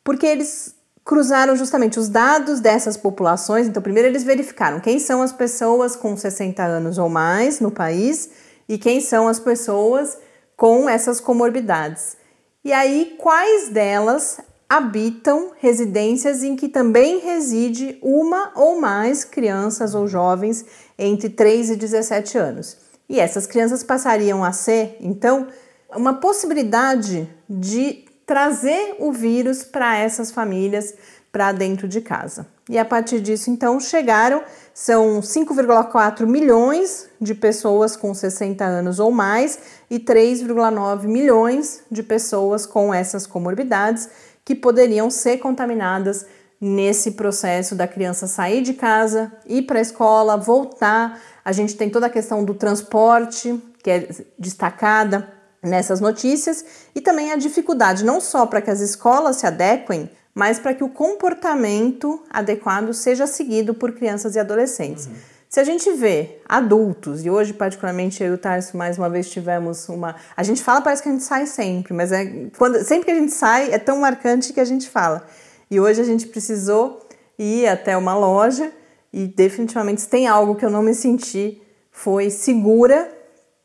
Porque 0.03 0.27
eles 0.27 0.75
cruzaram 1.05 1.57
justamente 1.57 1.99
os 1.99 2.09
dados 2.09 2.61
dessas 2.61 2.97
populações. 2.97 3.67
Então, 3.67 3.83
primeiro 3.83 4.09
eles 4.09 4.25
verificaram 4.25 4.79
quem 4.79 4.99
são 4.99 5.23
as 5.23 5.33
pessoas 5.33 5.97
com 5.97 6.17
60 6.17 6.63
anos 6.63 6.99
ou 6.99 7.09
mais 7.09 7.61
no 7.61 7.71
país 7.71 8.29
e 8.69 8.77
quem 8.77 9.01
são 9.01 9.27
as 9.27 9.41
pessoas 9.41 10.19
com 10.57 10.89
essas 10.89 11.19
comorbidades. 11.19 12.17
E 12.63 12.73
aí, 12.73 13.17
quais 13.19 13.71
delas 13.71 14.39
habitam 14.69 15.53
residências 15.59 16.43
em 16.43 16.55
que 16.55 16.69
também 16.69 17.21
reside 17.21 17.99
uma 18.03 18.53
ou 18.55 18.79
mais 18.79 19.25
crianças 19.25 19.95
ou 19.95 20.07
jovens 20.07 20.65
entre 20.99 21.31
3 21.31 21.71
e 21.71 21.77
17 21.77 22.37
anos. 22.37 22.77
E 23.09 23.19
essas 23.19 23.47
crianças 23.47 23.83
passariam 23.83 24.45
a 24.45 24.53
ser, 24.53 24.99
então, 25.01 25.47
uma 25.95 26.15
possibilidade 26.15 27.29
de 27.49 28.05
trazer 28.27 28.97
o 28.99 29.11
vírus 29.11 29.65
para 29.65 29.97
essas 29.97 30.31
famílias 30.31 30.95
para 31.33 31.53
dentro 31.53 31.89
de 31.89 32.01
casa. 32.01 32.47
E 32.69 32.79
a 32.79 32.85
partir 32.85 33.21
disso, 33.21 33.51
então, 33.51 33.81
chegaram, 33.81 34.43
são 34.75 35.21
5,4 35.21 36.27
milhões 36.27 37.09
de 37.19 37.35
pessoas 37.35 37.97
com 37.97 38.13
60 38.13 38.63
anos 38.65 38.99
ou 38.99 39.11
mais 39.11 39.59
e 39.91 39.99
3,9 39.99 41.05
milhões 41.05 41.83
de 41.91 42.03
pessoas 42.03 42.67
com 42.67 42.93
essas 42.93 43.27
comorbidades 43.27 44.09
que 44.45 44.55
poderiam 44.55 45.11
ser 45.11 45.39
contaminadas 45.39 46.27
nesse 46.61 47.13
processo 47.13 47.75
da 47.75 47.87
criança 47.87 48.27
sair 48.27 48.63
de 48.63 48.75
casa, 48.75 49.33
ir 49.47 49.63
para 49.63 49.79
a 49.79 49.83
escola, 49.83 50.37
voltar. 50.37 51.21
A 51.45 51.53
gente 51.53 51.77
tem 51.77 51.89
toda 51.89 52.07
a 52.07 52.11
questão 52.11 52.45
do 52.45 52.53
transporte, 52.53 53.59
que 53.83 53.91
é 53.91 54.09
destacada 54.39 55.38
nessas 55.63 56.01
notícias, 56.01 56.65
e 56.95 57.01
também 57.01 57.33
a 57.33 57.37
dificuldade 57.37 58.05
não 58.05 58.21
só 58.21 58.47
para 58.47 58.61
que 58.61 58.71
as 58.71 58.81
escolas 58.81 59.37
se 59.37 59.47
adequem 59.47 60.11
mas 60.39 60.57
para 60.57 60.73
que 60.73 60.85
o 60.85 60.89
comportamento 60.89 62.23
adequado 62.31 62.95
seja 62.95 63.27
seguido 63.27 63.75
por 63.75 63.91
crianças 63.91 64.37
e 64.37 64.39
adolescentes. 64.39 65.07
Uhum. 65.07 65.15
Se 65.49 65.59
a 65.59 65.65
gente 65.65 65.91
vê 65.95 66.39
adultos, 66.49 67.25
e 67.25 67.31
hoje, 67.31 67.53
particularmente, 67.53 68.23
eu 68.23 68.31
e 68.31 68.35
o 68.35 68.39
Tarso, 68.39 68.77
mais 68.77 68.97
uma 68.97 69.11
vez 69.11 69.29
tivemos 69.29 69.89
uma. 69.89 70.15
A 70.37 70.45
gente 70.45 70.63
fala, 70.63 70.81
parece 70.81 71.03
que 71.03 71.09
a 71.09 71.13
gente 71.13 71.25
sai 71.25 71.45
sempre, 71.45 71.93
mas 71.93 72.13
é 72.13 72.51
quando 72.57 72.81
sempre 72.85 73.07
que 73.07 73.11
a 73.11 73.17
gente 73.17 73.33
sai 73.33 73.73
é 73.73 73.79
tão 73.81 73.99
marcante 73.99 74.53
que 74.53 74.61
a 74.61 74.65
gente 74.65 74.89
fala. 74.89 75.27
E 75.69 75.81
hoje 75.81 76.01
a 76.01 76.05
gente 76.05 76.29
precisou 76.29 77.05
ir 77.37 77.67
até 77.67 77.97
uma 77.97 78.15
loja 78.15 78.71
e 79.13 79.27
definitivamente 79.27 80.03
se 80.03 80.09
tem 80.09 80.29
algo 80.29 80.55
que 80.55 80.65
eu 80.65 80.71
não 80.71 80.83
me 80.85 80.95
senti 80.95 81.61
foi 81.91 82.31
segura 82.31 83.11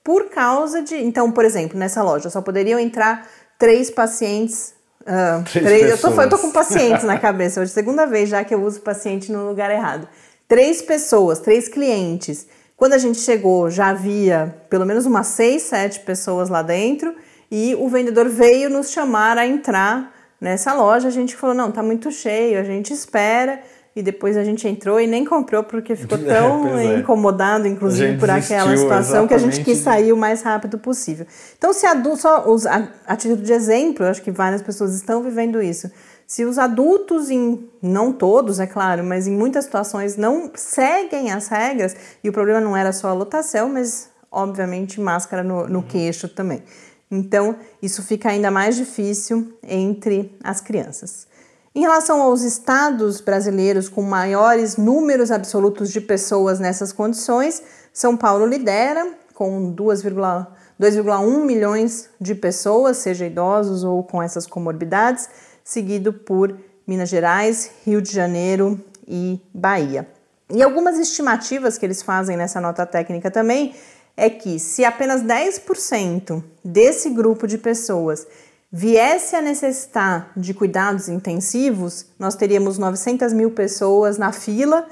por 0.04 0.30
causa 0.30 0.82
de. 0.82 0.96
Então, 0.96 1.32
por 1.32 1.46
exemplo, 1.46 1.78
nessa 1.78 2.04
loja 2.04 2.30
só 2.30 2.42
poderiam 2.42 2.80
entrar 2.80 3.28
três 3.58 3.90
pacientes 3.90 4.74
Uh, 5.04 5.44
três, 5.44 5.90
eu, 5.90 5.98
tô, 5.98 6.22
eu 6.22 6.30
tô 6.30 6.38
com 6.38 6.52
pacientes 6.52 7.04
na 7.04 7.20
cabeça. 7.20 7.60
Hoje, 7.60 7.72
segunda 7.72 8.06
vez 8.06 8.30
já 8.30 8.44
que 8.44 8.54
eu 8.54 8.64
uso 8.64 8.80
paciente 8.82 9.32
no 9.32 9.50
lugar 9.50 9.70
errado. 9.70 10.08
Três 10.48 10.82
pessoas, 10.82 11.40
três 11.40 11.68
clientes. 11.68 12.48
Quando 12.78 12.94
a 12.94 12.98
gente 12.98 13.20
chegou, 13.20 13.70
já 13.70 13.90
havia 13.90 14.56
pelo 14.70 14.86
menos 14.86 15.06
umas 15.06 15.28
seis, 15.28 15.64
sete 15.64 16.00
pessoas 16.00 16.48
lá 16.48 16.62
dentro 16.62 17.14
e 17.52 17.76
o 17.76 17.90
vendedor 17.90 18.30
veio 18.30 18.70
nos 18.70 18.92
chamar 18.92 19.38
a 19.38 19.46
entrar 19.46 20.14
nessa 20.40 20.74
loja. 20.74 21.10
A 21.10 21.12
gente 21.12 21.36
falou: 21.36 21.56
não, 21.56 21.70
tá 21.70 21.84
muito 21.84 22.10
cheio, 22.10 22.60
a 22.60 22.64
gente 22.64 22.94
espera 22.94 23.60
e 23.96 24.02
depois 24.02 24.36
a 24.36 24.44
gente 24.44 24.68
entrou 24.68 25.00
e 25.00 25.06
nem 25.06 25.24
comprou 25.24 25.64
porque 25.64 25.96
ficou 25.96 26.18
é, 26.22 26.24
tão 26.24 26.78
é, 26.78 27.00
incomodado, 27.00 27.68
inclusive, 27.68 28.18
por 28.18 28.30
aquela 28.30 28.76
situação 28.76 29.28
que 29.28 29.34
a 29.34 29.38
gente 29.38 29.64
quis 29.64 29.78
sair 29.80 30.12
o 30.12 30.18
mais 30.18 30.42
rápido 30.42 30.78
possível. 30.80 31.28
Então, 31.58 31.74
se 31.74 31.86
adultos, 31.86 32.22
só 32.22 32.50
os, 32.50 32.66
a, 32.66 32.88
a 33.06 33.16
título 33.16 33.42
de 33.42 33.54
exemplo, 33.54 34.06
acho 34.06 34.22
que 34.22 34.32
várias 34.32 34.62
pessoas 34.62 34.96
estão 34.96 35.22
vivendo 35.22 35.62
isso. 35.62 35.92
Se 36.26 36.46
os 36.46 36.58
adultos, 36.58 37.30
em 37.30 37.70
não 37.82 38.12
todos, 38.12 38.60
é 38.60 38.66
claro, 38.66 39.04
mas 39.04 39.28
em 39.28 39.32
muitas 39.32 39.66
situações 39.66 40.18
não 40.18 40.50
seguem 40.56 41.32
as 41.32 41.48
regras, 41.48 41.96
e 42.24 42.30
o 42.30 42.34
problema 42.34 42.60
não 42.60 42.76
era 42.76 42.92
só 42.92 43.10
a 43.10 43.14
lotação, 43.14 43.70
mas 43.70 44.10
obviamente 44.32 45.00
máscara 45.00 45.44
no, 45.44 45.68
no 45.68 45.80
uhum. 45.80 45.86
queixo 45.86 46.28
também. 46.28 46.64
Então, 47.12 47.56
isso 47.80 48.02
fica 48.02 48.30
ainda 48.30 48.50
mais 48.50 48.76
difícil 48.76 49.54
entre 49.62 50.36
as 50.44 50.60
crianças. 50.60 51.28
Em 51.76 51.82
relação 51.82 52.22
aos 52.22 52.44
estados 52.44 53.20
brasileiros 53.20 53.90
com 53.90 54.04
maiores 54.04 54.78
números 54.78 55.32
absolutos 55.32 55.90
de 55.92 56.00
pessoas 56.00 56.60
nessas 56.60 56.94
condições, 56.94 57.64
São 57.92 58.16
Paulo 58.16 58.46
lidera 58.46 59.12
com 59.34 59.74
2,1 59.74 61.44
milhões 61.44 62.10
de 62.22 62.36
pessoas, 62.36 62.98
seja 62.98 63.26
idosos 63.26 63.84
ou 63.84 64.04
com 64.04 64.22
essas 64.22 64.46
comorbidades, 64.46 65.28
seguido 65.64 66.14
por 66.14 66.56
Minas 66.86 67.10
Gerais, 67.10 67.72
Rio 67.84 68.04
de 68.04 68.12
Janeiro 68.14 68.80
e 69.08 69.42
Bahia. 69.52 70.08
E 70.52 70.62
algumas 70.62 71.00
estimativas 71.00 71.80
que 71.80 71.88
eles 71.88 72.04
fazem 72.04 72.38
nessa 72.38 72.62
nota 72.62 72.86
técnica 72.86 73.32
também 73.32 73.74
é 74.16 74.30
que 74.30 74.60
se 74.60 74.86
apenas 74.86 75.24
10% 75.24 76.44
desse 76.64 77.10
grupo 77.10 77.48
de 77.48 77.58
pessoas 77.58 78.28
viesse 78.76 79.36
a 79.36 79.42
necessitar 79.42 80.32
de 80.36 80.52
cuidados 80.52 81.08
intensivos, 81.08 82.08
nós 82.18 82.34
teríamos 82.34 82.80
900 82.80 83.32
mil 83.32 83.52
pessoas 83.52 84.18
na 84.18 84.32
fila 84.32 84.88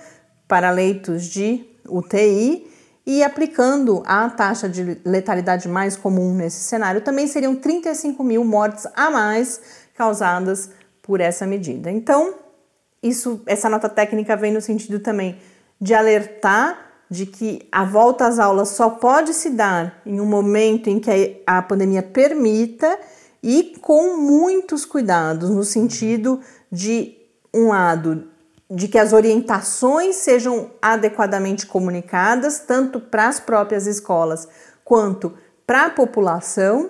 para 0.48 0.70
leitos 0.70 1.24
de 1.24 1.66
UTI 1.90 2.70
e 3.08 3.24
aplicando 3.24 4.04
a 4.06 4.30
taxa 4.30 4.70
de 4.70 5.02
letalidade 5.04 5.68
mais 5.68 5.98
comum 5.98 6.36
nesse 6.36 6.62
cenário, 6.62 7.02
também 7.02 7.26
seriam 7.26 7.56
35 7.56 8.24
mil 8.24 8.46
mortes 8.46 8.86
a 8.96 9.10
mais 9.10 9.60
causadas 9.96 10.70
por 11.02 11.20
essa 11.20 11.48
medida. 11.48 11.90
Então, 11.90 12.36
isso, 13.02 13.42
essa 13.48 13.68
nota 13.68 13.90
técnica 13.90 14.38
vem 14.38 14.54
no 14.54 14.62
sentido 14.62 15.00
também 15.00 15.40
de 15.80 15.96
alertar 15.96 16.78
de 17.10 17.26
que 17.26 17.68
a 17.72 17.84
volta 17.84 18.28
às 18.28 18.38
aulas 18.38 18.70
só 18.70 18.92
pode 18.92 19.34
se 19.34 19.50
dar 19.50 20.00
em 20.06 20.22
um 20.22 20.26
momento 20.26 20.88
em 20.88 21.00
que 21.00 21.42
a 21.48 21.64
pandemia 21.64 22.04
permita 22.04 23.00
e 23.44 23.76
com 23.82 24.18
muitos 24.18 24.86
cuidados, 24.86 25.50
no 25.50 25.64
sentido 25.64 26.40
de, 26.72 27.18
um 27.54 27.70
lado, 27.70 28.28
de 28.70 28.88
que 28.88 28.98
as 28.98 29.14
orientações 29.14 30.16
sejam 30.18 30.72
adequadamente 30.82 31.66
comunicadas, 31.66 32.60
tanto 32.60 33.00
para 33.00 33.28
as 33.28 33.40
próprias 33.40 33.88
escolas 33.88 34.48
quanto 34.84 35.34
para 35.66 35.86
a 35.86 35.90
população, 35.90 36.90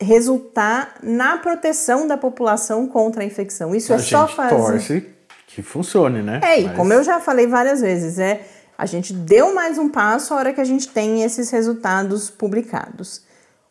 resultar 0.00 0.96
na 1.02 1.38
proteção 1.38 2.06
da 2.06 2.16
população 2.16 2.88
contra 2.88 3.22
a 3.22 3.24
infecção. 3.24 3.74
Isso 3.74 3.92
a 3.92 3.96
é 3.96 3.98
só 4.00 4.26
fazer. 4.26 4.56
Torce 4.56 5.06
que 5.54 5.62
funcione, 5.62 6.22
né? 6.22 6.40
É, 6.42 6.60
e 6.60 6.64
Mas... 6.64 6.76
como 6.76 6.92
eu 6.92 7.02
já 7.02 7.20
falei 7.20 7.46
várias 7.46 7.80
vezes, 7.80 8.18
é 8.18 8.46
a 8.76 8.86
gente 8.86 9.12
deu 9.12 9.54
mais 9.54 9.78
um 9.78 9.88
passo 9.88 10.32
a 10.32 10.38
hora 10.38 10.52
que 10.52 10.60
a 10.60 10.64
gente 10.64 10.88
tem 10.88 11.22
esses 11.22 11.50
resultados 11.50 12.30
publicados. 12.30 13.22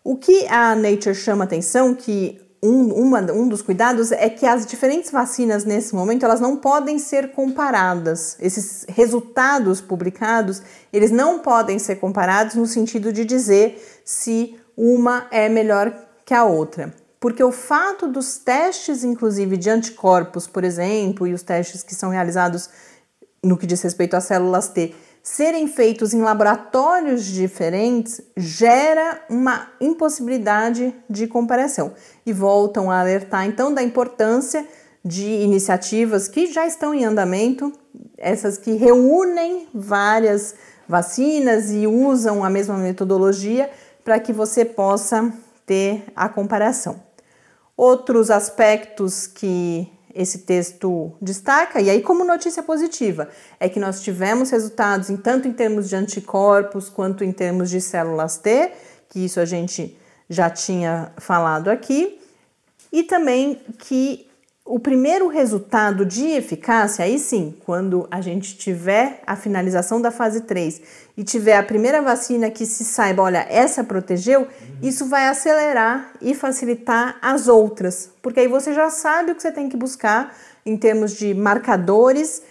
O 0.03 0.15
que 0.15 0.47
a 0.47 0.75
Nature 0.75 1.15
chama 1.15 1.43
atenção, 1.43 1.93
que 1.93 2.39
um, 2.63 2.93
uma, 2.93 3.19
um 3.31 3.47
dos 3.47 3.61
cuidados 3.61 4.11
é 4.11 4.29
que 4.29 4.45
as 4.45 4.65
diferentes 4.65 5.11
vacinas 5.11 5.65
nesse 5.65 5.95
momento 5.95 6.23
elas 6.23 6.39
não 6.39 6.55
podem 6.55 6.99
ser 6.99 7.31
comparadas. 7.31 8.37
Esses 8.39 8.85
resultados 8.87 9.81
publicados 9.81 10.61
eles 10.93 11.09
não 11.09 11.39
podem 11.39 11.79
ser 11.79 11.95
comparados 11.95 12.55
no 12.55 12.67
sentido 12.67 13.11
de 13.11 13.25
dizer 13.25 14.01
se 14.05 14.55
uma 14.77 15.27
é 15.31 15.49
melhor 15.49 15.91
que 16.23 16.33
a 16.33 16.45
outra. 16.45 16.93
Porque 17.21 17.43
o 17.43 17.51
fato 17.51 18.07
dos 18.07 18.39
testes, 18.39 19.03
inclusive 19.03 19.55
de 19.55 19.69
anticorpos, 19.69 20.47
por 20.47 20.63
exemplo, 20.63 21.27
e 21.27 21.35
os 21.35 21.43
testes 21.43 21.83
que 21.83 21.93
são 21.93 22.09
realizados 22.09 22.67
no 23.43 23.55
que 23.55 23.67
diz 23.67 23.79
respeito 23.79 24.15
às 24.15 24.23
células 24.23 24.69
T, 24.69 24.95
serem 25.21 25.67
feitos 25.67 26.15
em 26.15 26.21
laboratórios 26.23 27.23
diferentes, 27.23 28.21
gera 28.35 29.23
uma 29.29 29.67
impossibilidade 29.79 30.95
de 31.07 31.27
comparação. 31.27 31.93
E 32.25 32.33
voltam 32.33 32.89
a 32.89 32.99
alertar 32.99 33.45
então 33.45 33.71
da 33.71 33.83
importância 33.83 34.67
de 35.05 35.27
iniciativas 35.27 36.27
que 36.27 36.51
já 36.51 36.65
estão 36.65 36.91
em 36.91 37.05
andamento, 37.05 37.71
essas 38.17 38.57
que 38.57 38.71
reúnem 38.71 39.67
várias 39.71 40.55
vacinas 40.87 41.71
e 41.71 41.85
usam 41.85 42.43
a 42.43 42.49
mesma 42.49 42.77
metodologia 42.77 43.69
para 44.03 44.19
que 44.19 44.33
você 44.33 44.65
possa 44.65 45.31
ter 45.67 46.03
a 46.15 46.27
comparação. 46.27 47.10
Outros 47.83 48.29
aspectos 48.29 49.25
que 49.25 49.91
esse 50.13 50.37
texto 50.45 51.11
destaca, 51.19 51.81
e 51.81 51.89
aí 51.89 51.99
como 52.03 52.23
notícia 52.23 52.61
positiva, 52.61 53.27
é 53.59 53.67
que 53.67 53.79
nós 53.79 54.03
tivemos 54.03 54.51
resultados 54.51 55.09
em 55.09 55.17
tanto 55.17 55.47
em 55.47 55.51
termos 55.51 55.89
de 55.89 55.95
anticorpos 55.95 56.89
quanto 56.89 57.23
em 57.23 57.31
termos 57.31 57.71
de 57.71 57.81
células 57.81 58.37
T, 58.37 58.71
que 59.09 59.25
isso 59.25 59.39
a 59.39 59.45
gente 59.45 59.97
já 60.29 60.47
tinha 60.47 61.11
falado 61.17 61.71
aqui, 61.71 62.21
e 62.93 63.01
também 63.01 63.59
que 63.79 64.29
o 64.71 64.79
primeiro 64.79 65.27
resultado 65.27 66.05
de 66.05 66.27
eficácia, 66.27 67.03
aí 67.03 67.19
sim, 67.19 67.53
quando 67.65 68.07
a 68.09 68.21
gente 68.21 68.57
tiver 68.57 69.21
a 69.27 69.35
finalização 69.35 70.01
da 70.01 70.11
fase 70.11 70.43
3 70.43 70.81
e 71.17 71.25
tiver 71.25 71.57
a 71.57 71.63
primeira 71.63 72.01
vacina 72.01 72.49
que 72.49 72.65
se 72.65 72.85
saiba, 72.85 73.21
olha, 73.21 73.45
essa 73.49 73.83
protegeu, 73.83 74.43
uhum. 74.43 74.47
isso 74.81 75.07
vai 75.07 75.27
acelerar 75.27 76.13
e 76.21 76.33
facilitar 76.33 77.17
as 77.21 77.49
outras, 77.49 78.11
porque 78.21 78.39
aí 78.39 78.47
você 78.47 78.73
já 78.73 78.89
sabe 78.89 79.33
o 79.33 79.35
que 79.35 79.41
você 79.41 79.51
tem 79.51 79.67
que 79.67 79.75
buscar 79.75 80.33
em 80.65 80.77
termos 80.77 81.17
de 81.17 81.33
marcadores 81.33 82.41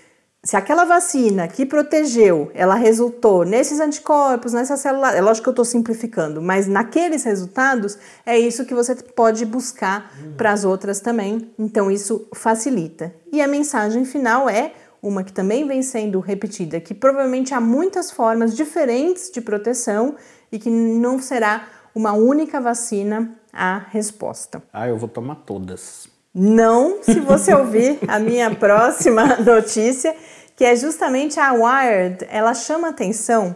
se 0.42 0.56
aquela 0.56 0.86
vacina 0.86 1.46
que 1.46 1.66
protegeu, 1.66 2.50
ela 2.54 2.74
resultou 2.74 3.44
nesses 3.44 3.78
anticorpos, 3.78 4.54
nessa 4.54 4.74
célula, 4.76 5.14
é 5.14 5.20
lógico 5.20 5.44
que 5.44 5.48
eu 5.50 5.52
estou 5.52 5.64
simplificando, 5.66 6.40
mas 6.40 6.66
naqueles 6.66 7.24
resultados 7.24 7.98
é 8.24 8.38
isso 8.38 8.64
que 8.64 8.74
você 8.74 8.94
pode 8.94 9.44
buscar 9.44 10.10
para 10.38 10.50
as 10.50 10.64
outras 10.64 11.00
também. 11.00 11.50
Então 11.58 11.90
isso 11.90 12.26
facilita. 12.34 13.14
E 13.30 13.42
a 13.42 13.46
mensagem 13.46 14.06
final 14.06 14.48
é 14.48 14.72
uma 15.02 15.22
que 15.22 15.32
também 15.32 15.66
vem 15.66 15.82
sendo 15.82 16.20
repetida, 16.20 16.80
que 16.80 16.94
provavelmente 16.94 17.52
há 17.52 17.60
muitas 17.60 18.10
formas 18.10 18.56
diferentes 18.56 19.30
de 19.30 19.42
proteção 19.42 20.16
e 20.50 20.58
que 20.58 20.70
não 20.70 21.20
será 21.20 21.68
uma 21.94 22.12
única 22.12 22.60
vacina 22.60 23.36
a 23.52 23.78
resposta. 23.90 24.62
Ah, 24.72 24.88
eu 24.88 24.96
vou 24.96 25.08
tomar 25.08 25.36
todas. 25.36 26.08
Não, 26.32 27.02
se 27.02 27.18
você 27.18 27.52
ouvir 27.52 27.98
a 28.06 28.20
minha 28.20 28.54
próxima 28.54 29.36
notícia, 29.42 30.14
que 30.54 30.64
é 30.64 30.76
justamente 30.76 31.40
a 31.40 31.52
Wired, 31.52 32.24
ela 32.30 32.54
chama 32.54 32.88
atenção 32.90 33.52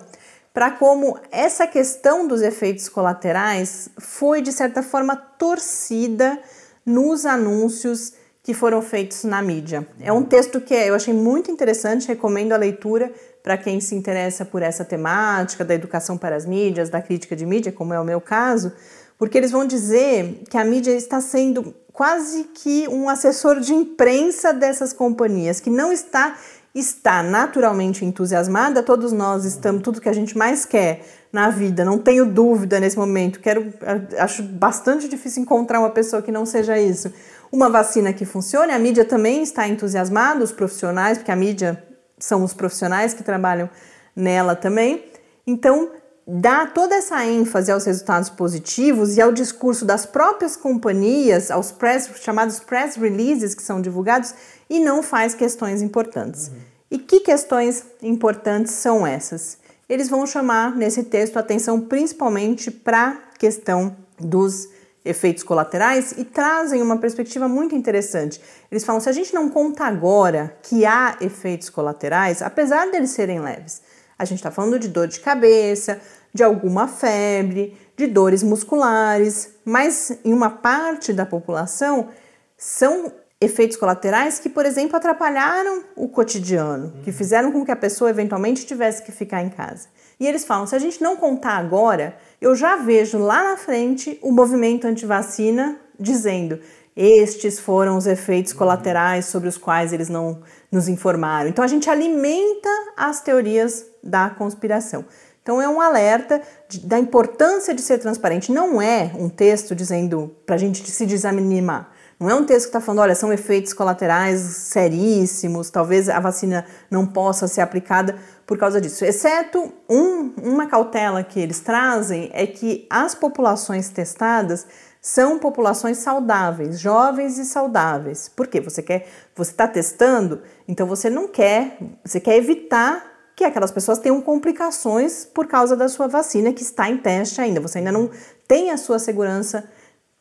para 0.53 0.73
como 0.73 1.17
essa 1.31 1.69
questão 1.69 2.27
dos 2.27 2.43
efeitos 2.43 2.89
colaterais 2.89 3.89
foi 3.99 4.43
de 4.43 4.53
certa 4.53 4.83
forma 4.83 5.15
torcida 5.15 6.39
nos 6.85 7.25
anúncios 7.25 8.13
que 8.43 8.53
foram 8.53 8.83
feitos 8.83 9.23
na 9.23 9.41
mídia. 9.41 9.87
É 10.01 10.13
um 10.13 10.23
texto 10.23 10.61
que 10.61 10.75
eu 10.75 10.95
achei 10.95 11.15
muito 11.15 11.51
interessante, 11.51 12.09
recomendo 12.09 12.53
a 12.53 12.57
leitura 12.57 13.13
para 13.43 13.57
quem 13.57 13.81
se 13.81 13.95
interessa 13.95 14.45
por 14.45 14.63
essa 14.63 14.85
temática 14.85 15.65
da 15.65 15.75
educação 15.75 16.19
para 16.19 16.35
as 16.35 16.45
mídias, 16.45 16.91
da 16.91 17.01
crítica 17.01 17.37
de 17.37 17.47
mídia, 17.47 17.73
como 17.73 17.95
é 17.95 18.01
o 18.01 18.05
meu 18.05 18.21
caso, 18.21 18.73
porque 19.19 19.39
eles 19.39 19.51
vão 19.51 19.67
dizer 19.67 20.43
que 20.51 20.57
a 20.57 20.65
mídia 20.65 20.93
está 20.93 21.21
sendo 21.21 21.75
quase 21.93 22.45
que 22.55 22.89
um 22.89 23.09
assessor 23.09 23.61
de 23.61 23.73
imprensa 23.73 24.53
dessas 24.53 24.93
companhias, 24.93 25.61
que 25.61 25.71
não 25.71 25.93
está 25.93 26.37
está 26.75 27.23
naturalmente 27.23 28.05
entusiasmada, 28.05 28.83
todos 28.83 29.13
nós 29.13 29.45
estamos, 29.45 29.81
tudo 29.81 30.01
que 30.01 30.09
a 30.09 30.13
gente 30.13 30.37
mais 30.37 30.65
quer 30.65 31.05
na 31.33 31.49
vida, 31.49 31.85
não 31.85 31.99
tenho 31.99 32.27
dúvida 32.27 32.81
nesse 32.81 32.99
momento, 32.99 33.39
quero, 33.39 33.73
acho 34.19 34.43
bastante 34.43 35.09
difícil 35.09 35.43
encontrar 35.43 35.79
uma 35.79 35.91
pessoa 35.91 36.21
que 36.21 36.33
não 36.33 36.45
seja 36.45 36.79
isso. 36.79 37.13
Uma 37.53 37.71
vacina 37.71 38.13
que 38.13 38.25
funcione, 38.25 38.73
a 38.73 38.79
mídia 38.79 39.05
também 39.05 39.43
está 39.43 39.69
entusiasmada, 39.69 40.43
os 40.43 40.51
profissionais, 40.51 41.19
porque 41.19 41.31
a 41.31 41.37
mídia 41.37 41.81
são 42.19 42.43
os 42.43 42.53
profissionais 42.53 43.15
que 43.15 43.23
trabalham 43.23 43.71
nela 44.17 44.57
também. 44.57 45.05
Então, 45.47 45.91
dá 46.27 46.67
toda 46.67 46.95
essa 46.95 47.25
ênfase 47.25 47.71
aos 47.71 47.85
resultados 47.85 48.31
positivos 48.31 49.17
e 49.17 49.21
ao 49.21 49.33
discurso 49.33 49.85
das 49.85 50.07
próprias 50.07 50.57
companhias, 50.57 51.51
aos 51.51 51.71
press, 51.71 52.11
chamados 52.21 52.61
press 52.61 52.97
releases 52.97 53.55
que 53.55 53.63
são 53.63 53.81
divulgados, 53.81 54.35
e 54.69 54.81
não 54.81 55.03
faz 55.03 55.35
questões 55.35 55.83
importantes. 55.83 56.49
Uhum. 56.49 56.55
E 56.91 56.99
que 56.99 57.21
questões 57.21 57.85
importantes 58.03 58.73
são 58.73 59.07
essas? 59.07 59.59
Eles 59.89 60.09
vão 60.09 60.27
chamar 60.27 60.75
nesse 60.75 61.03
texto 61.03 61.37
atenção 61.37 61.81
principalmente 61.81 62.71
para 62.71 63.09
a 63.09 63.39
questão 63.39 63.95
dos 64.19 64.69
efeitos 65.05 65.43
colaterais 65.43 66.15
e 66.17 66.25
trazem 66.25 66.81
uma 66.81 66.97
perspectiva 66.97 67.47
muito 67.47 67.75
interessante. 67.75 68.41
Eles 68.71 68.85
falam: 68.85 69.01
se 69.01 69.09
a 69.09 69.13
gente 69.13 69.35
não 69.35 69.51
conta 69.51 69.85
agora 69.85 70.57
que 70.63 70.87
há 70.87 71.17
efeitos 71.21 71.69
colaterais, 71.69 72.41
apesar 72.41 72.91
deles 72.91 73.11
serem 73.11 73.41
leves, 73.41 73.83
a 74.19 74.25
gente 74.25 74.39
está 74.39 74.51
falando 74.51 74.79
de 74.79 74.89
dor 74.89 75.09
de 75.09 75.21
cabeça, 75.21 76.01
de 76.33 76.43
alguma 76.43 76.89
febre, 76.89 77.77
de 77.97 78.07
dores 78.07 78.43
musculares, 78.43 79.51
mas 79.65 80.19
em 80.25 80.33
uma 80.33 80.51
parte 80.51 81.13
da 81.13 81.25
população 81.25 82.09
são 82.57 83.13
efeitos 83.41 83.77
colaterais 83.77 84.39
que, 84.39 84.49
por 84.49 84.65
exemplo, 84.65 84.97
atrapalharam 84.97 85.85
o 85.97 86.09
cotidiano, 86.09 86.93
que 87.05 87.13
fizeram 87.13 87.53
com 87.53 87.65
que 87.65 87.71
a 87.71 87.77
pessoa 87.77 88.11
eventualmente 88.11 88.67
tivesse 88.67 89.03
que 89.03 89.13
ficar 89.13 89.43
em 89.43 89.51
casa. 89.51 89.89
E 90.19 90.27
eles 90.27 90.45
falam: 90.45 90.67
se 90.67 90.75
a 90.75 90.79
gente 90.79 91.03
não 91.03 91.17
contar 91.17 91.57
agora, 91.57 92.17
eu 92.41 92.55
já 92.55 92.77
vejo 92.77 93.19
lá 93.19 93.43
na 93.45 93.57
frente 93.57 94.19
o 94.23 94.33
movimento 94.33 94.87
anti-vacina 94.87 95.79
dizendo 95.99 96.61
estes 96.97 97.59
foram 97.59 97.97
os 97.97 98.07
efeitos 98.07 98.53
colaterais 98.53 99.27
sobre 99.27 99.49
os 99.49 99.59
quais 99.59 99.93
eles 99.93 100.09
não 100.09 100.43
nos 100.71 100.89
informaram. 100.89 101.49
Então 101.49 101.65
a 101.65 101.69
gente 101.69 101.91
alimenta 101.91 102.69
as 102.97 103.21
teorias 103.21 103.85
da 104.03 104.31
conspiração. 104.31 105.05
Então 105.43 105.61
é 105.61 105.69
um 105.69 105.81
alerta 105.81 106.41
de, 106.69 106.81
da 106.81 106.99
importância 106.99 107.75
de 107.75 107.83
ser 107.83 107.99
transparente. 107.99 108.51
Não 108.51 108.81
é 108.81 109.11
um 109.19 109.29
texto 109.29 109.75
dizendo 109.75 110.35
para 110.47 110.55
a 110.55 110.59
gente 110.59 110.89
se 110.91 111.05
desanimar. 111.05 111.91
Não 112.19 112.31
é 112.31 112.35
um 112.35 112.45
texto 112.45 112.67
que 112.67 112.69
está 112.69 112.81
falando, 112.81 113.01
olha, 113.01 113.15
são 113.15 113.33
efeitos 113.33 113.73
colaterais 113.73 114.41
seríssimos, 114.41 115.69
talvez 115.69 116.09
a 116.09 116.21
vacina 116.21 116.65
não 116.89 117.05
possa 117.05 117.49
ser 117.49 117.61
aplicada 117.61 118.17
por 118.47 118.57
causa 118.57 118.81
disso. 118.81 119.05
Exceto 119.05 119.73
um, 119.91 120.33
uma 120.43 120.67
cautela 120.67 121.25
que 121.25 121.41
eles 121.41 121.61
trazem 121.61 122.31
é 122.33 122.47
que 122.47 122.87
as 122.89 123.15
populações 123.15 123.89
testadas 123.89 124.67
são 125.05 125.39
populações 125.39 125.99
saudáveis, 125.99 126.81
jovens 126.81 127.37
e 127.37 127.45
saudáveis. 127.45 128.27
Por 128.27 128.47
quê? 128.47 128.59
Você 128.63 128.83
quer, 128.83 129.07
você 129.37 129.51
está 129.51 129.69
testando, 129.69 130.41
então 130.67 130.87
você 130.87 131.11
não 131.11 131.29
quer, 131.29 131.77
você 132.03 132.19
quer 132.19 132.39
evitar 132.39 133.05
que 133.37 133.45
aquelas 133.45 133.71
pessoas 133.71 133.99
tenham 133.99 134.19
complicações 134.23 135.27
por 135.27 135.47
causa 135.47 135.77
da 135.77 135.91
sua 135.91 136.09
vacina 136.09 136.55
que 136.55 136.63
está 136.63 136.89
em 136.89 136.97
teste 136.97 137.39
ainda. 137.39 137.61
Você 137.61 137.79
ainda 137.81 137.93
não 137.93 138.09
tem 138.49 138.71
a 138.71 138.79
sua 138.79 138.99
segurança 138.99 139.69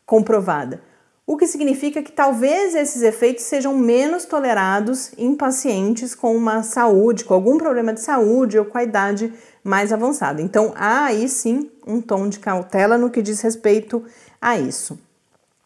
comprovada 0.04 0.82
o 1.26 1.38
que 1.38 1.46
significa 1.46 2.02
que 2.02 2.12
talvez 2.12 2.74
esses 2.74 3.00
efeitos 3.00 3.44
sejam 3.44 3.74
menos 3.74 4.26
tolerados 4.26 5.12
em 5.16 5.34
pacientes 5.34 6.14
com 6.14 6.36
uma 6.36 6.62
saúde, 6.62 7.24
com 7.24 7.32
algum 7.32 7.56
problema 7.56 7.94
de 7.94 8.00
saúde 8.00 8.58
ou 8.58 8.66
com 8.66 8.76
a 8.76 8.84
idade 8.84 9.32
mais 9.62 9.90
avançada. 9.90 10.42
Então, 10.42 10.74
há 10.76 11.06
aí 11.06 11.26
sim 11.26 11.70
um 11.86 12.00
tom 12.02 12.28
de 12.28 12.38
cautela 12.38 12.98
no 12.98 13.08
que 13.08 13.22
diz 13.22 13.40
respeito 13.40 14.04
a 14.44 14.58
isso. 14.58 14.98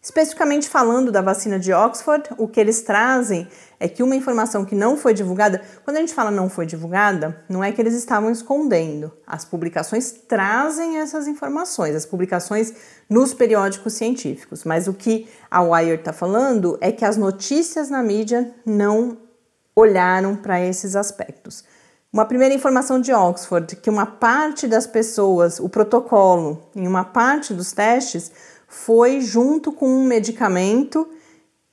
Especificamente 0.01 0.69
falando 0.69 1.11
da 1.11 1.21
vacina 1.21 1.59
de 1.59 1.73
Oxford, 1.73 2.31
o 2.38 2.47
que 2.47 2.61
eles 2.61 2.81
trazem 2.83 3.49
é 3.81 3.88
que 3.88 4.05
uma 4.05 4.14
informação 4.14 4.64
que 4.64 4.77
não 4.77 4.97
foi 4.97 5.12
divulgada, 5.12 5.61
quando 5.85 5.97
a 5.97 6.01
gente 6.01 6.14
fala 6.14 6.31
não 6.31 6.49
foi 6.49 6.64
divulgada, 6.64 7.45
não 7.49 7.62
é 7.62 7.73
que 7.73 7.83
eles 7.83 7.95
estavam 7.95 8.31
escondendo. 8.31 9.12
As 9.27 9.45
publicações 9.45 10.12
trazem 10.12 10.99
essas 10.99 11.27
informações, 11.27 11.97
as 11.97 12.07
publicações 12.07 12.73
nos 13.11 13.35
periódicos 13.35 13.95
científicos. 13.95 14.62
Mas 14.62 14.87
o 14.87 14.95
que 14.95 15.29
a 15.51 15.61
Wired 15.61 15.99
está 15.99 16.12
falando 16.12 16.79
é 16.81 16.93
que 16.93 17.05
as 17.05 17.17
notícias 17.17 17.91
na 17.91 18.01
mídia 18.01 18.55
não 18.64 19.19
olharam 19.75 20.37
para 20.37 20.61
esses 20.61 20.95
aspectos. 20.95 21.64
Uma 22.11 22.25
primeira 22.25 22.55
informação 22.55 22.99
de 22.99 23.12
Oxford, 23.12 23.77
que 23.77 23.91
uma 23.91 24.07
parte 24.07 24.67
das 24.67 24.87
pessoas, 24.87 25.61
o 25.61 25.69
protocolo 25.69 26.62
em 26.75 26.87
uma 26.87 27.05
parte 27.05 27.53
dos 27.53 27.73
testes 27.73 28.33
foi 28.68 29.22
junto 29.22 29.72
com 29.72 29.88
um 29.88 30.04
medicamento 30.04 31.09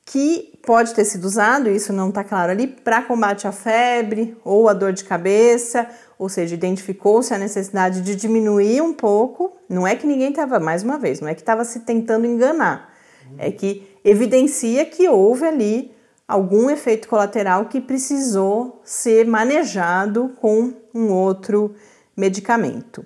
que 0.05 0.57
pode 0.65 0.93
ter 0.93 1.03
sido 1.03 1.25
usado, 1.25 1.69
isso 1.69 1.91
não 1.91 2.09
está 2.09 2.23
claro 2.23 2.51
ali, 2.51 2.67
para 2.67 3.01
combate 3.01 3.47
à 3.47 3.51
febre 3.51 4.37
ou 4.43 4.69
à 4.69 4.73
dor 4.73 4.93
de 4.93 5.03
cabeça, 5.03 5.87
ou 6.17 6.29
seja, 6.29 6.55
identificou-se 6.55 7.33
a 7.33 7.37
necessidade 7.37 8.01
de 8.01 8.15
diminuir 8.15 8.81
um 8.81 8.93
pouco. 8.93 9.57
Não 9.67 9.85
é 9.85 9.95
que 9.95 10.07
ninguém 10.07 10.29
estava, 10.29 10.59
mais 10.59 10.83
uma 10.83 10.97
vez, 10.97 11.19
não 11.19 11.27
é 11.27 11.33
que 11.33 11.41
estava 11.41 11.65
se 11.65 11.81
tentando 11.81 12.25
enganar, 12.25 12.93
é 13.37 13.51
que 13.51 13.87
evidencia 14.03 14.85
que 14.85 15.09
houve 15.09 15.45
ali 15.45 15.91
algum 16.27 16.69
efeito 16.69 17.07
colateral 17.07 17.65
que 17.65 17.81
precisou 17.81 18.81
ser 18.83 19.25
manejado 19.27 20.31
com 20.39 20.73
um 20.93 21.11
outro 21.11 21.75
medicamento. 22.15 23.05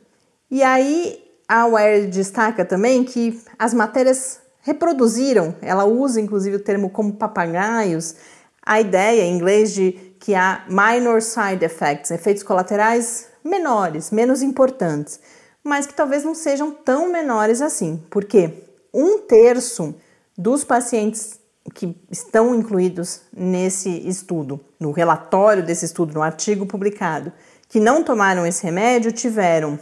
E 0.52 0.62
aí 0.62 1.29
a 1.50 1.66
Wire 1.66 2.06
destaca 2.06 2.64
também 2.64 3.04
que 3.04 3.42
as 3.58 3.74
matérias 3.74 4.40
reproduziram, 4.62 5.56
ela 5.64 5.84
usa 5.84 6.22
inclusive 6.22 6.58
o 6.58 6.64
termo 6.64 6.92
como 6.92 7.14
papagaios, 7.14 8.16
a 8.64 8.80
ideia 8.80 9.24
em 9.24 9.36
inglês 9.36 9.74
de 9.74 9.94
que 10.20 10.36
há 10.36 10.64
minor 10.70 11.24
side 11.24 11.66
effects, 11.66 12.12
efeitos 12.12 12.44
colaterais 12.44 13.30
menores, 13.44 14.12
menos 14.12 14.44
importantes, 14.44 15.20
mas 15.64 15.88
que 15.88 15.94
talvez 15.96 16.24
não 16.24 16.36
sejam 16.36 16.70
tão 16.70 17.12
menores 17.12 17.64
assim, 17.64 18.04
porque 18.12 18.54
um 18.94 19.18
terço 19.18 19.96
dos 20.38 20.64
pacientes 20.64 21.40
que 21.74 21.96
estão 22.12 22.54
incluídos 22.54 23.22
nesse 23.36 23.90
estudo, 24.08 24.60
no 24.80 24.92
relatório 24.92 25.66
desse 25.66 25.86
estudo, 25.86 26.14
no 26.14 26.22
artigo 26.22 26.68
publicado, 26.68 27.32
que 27.68 27.80
não 27.80 28.04
tomaram 28.04 28.46
esse 28.46 28.64
remédio 28.64 29.12
tiveram 29.12 29.80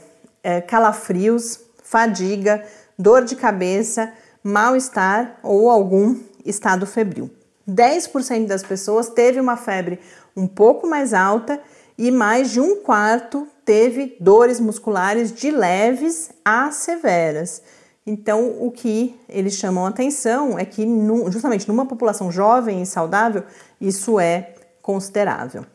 é, 0.47 0.61
calafrios, 0.61 1.59
fadiga, 1.83 2.63
dor 2.97 3.25
de 3.25 3.35
cabeça, 3.35 4.13
mal-estar 4.41 5.39
ou 5.43 5.69
algum 5.69 6.15
estado 6.45 6.85
febril. 6.85 7.29
10% 7.69 8.47
das 8.47 8.63
pessoas 8.63 9.09
teve 9.09 9.41
uma 9.41 9.57
febre 9.57 9.99
um 10.37 10.47
pouco 10.47 10.87
mais 10.87 11.13
alta 11.13 11.59
e 11.97 12.09
mais 12.09 12.49
de 12.49 12.61
um 12.61 12.77
quarto 12.77 13.45
teve 13.65 14.15
dores 14.21 14.57
musculares 14.61 15.33
de 15.33 15.51
leves 15.51 16.31
a 16.45 16.71
severas. 16.71 17.61
Então, 18.05 18.55
o 18.61 18.71
que 18.71 19.19
eles 19.27 19.55
chamam 19.55 19.85
atenção 19.85 20.57
é 20.57 20.63
que, 20.63 20.87
justamente 21.29 21.67
numa 21.67 21.85
população 21.85 22.31
jovem 22.31 22.81
e 22.81 22.85
saudável, 22.85 23.43
isso 23.81 24.17
é 24.17 24.53
considerável. 24.81 25.65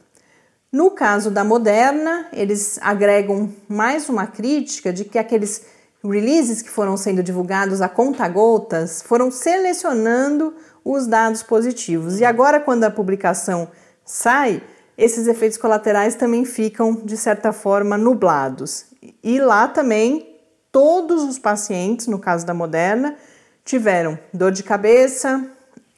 No 0.73 0.91
caso 0.91 1.31
da 1.31 1.45
Moderna, 1.45 2.29
eles 2.33 2.79
agregam 2.81 3.53
mais 3.69 4.09
uma 4.09 4.27
crítica 4.27 4.91
de 4.91 5.05
que 5.05 5.19
aqueles 5.19 5.67
releases 6.03 6.63
que 6.63 6.71
foram 6.71 6.97
sendo 6.97 7.23
divulgados 7.23 7.83
a 7.83 7.91
conta-gotas 7.91 9.03
foram 9.03 9.31
selecionando 9.31 10.55
os 10.83 11.07
dados 11.07 11.43
positivos. 11.43 12.21
E 12.21 12.25
agora, 12.25 12.59
quando 12.59 12.85
a 12.85 12.91
publicação 12.91 13.69
sai, 14.03 14.63
esses 14.97 15.27
efeitos 15.27 15.59
colaterais 15.59 16.15
também 16.15 16.47
ficam, 16.47 16.95
de 17.05 17.19
certa 17.19 17.53
forma, 17.53 17.99
nublados. 17.99 18.87
E 19.23 19.39
lá 19.39 19.69
também, 19.69 20.41
todos 20.73 21.23
os 21.23 21.39
pacientes, 21.39 22.07
no 22.07 22.19
caso 22.19 22.47
da 22.47 22.55
Moderna, 22.55 23.15
tiveram 23.63 24.19
dor 24.33 24.51
de 24.51 24.63
cabeça, 24.63 25.47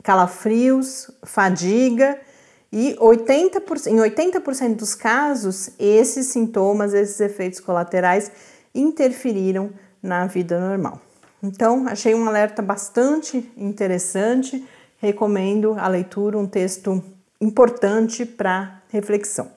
calafrios, 0.03 1.13
fadiga 1.23 2.19
e 2.77 2.97
80%, 2.97 3.87
em 3.87 3.99
80% 3.99 4.75
dos 4.75 4.97
casos, 4.97 5.71
esses 5.79 6.27
sintomas, 6.27 6.93
esses 6.93 7.21
efeitos 7.21 7.61
colaterais 7.61 8.33
interferiram 8.75 9.71
na 10.03 10.27
vida 10.27 10.59
normal. 10.59 11.01
Então, 11.41 11.87
achei 11.87 12.17
um 12.17 12.27
alerta 12.27 12.61
bastante 12.61 13.49
interessante, 13.57 14.67
recomendo 14.99 15.77
a 15.79 15.87
leitura, 15.87 16.37
um 16.37 16.49
texto 16.49 17.01
importante 17.41 18.27
para 18.27 18.83
reflexão. 18.89 19.53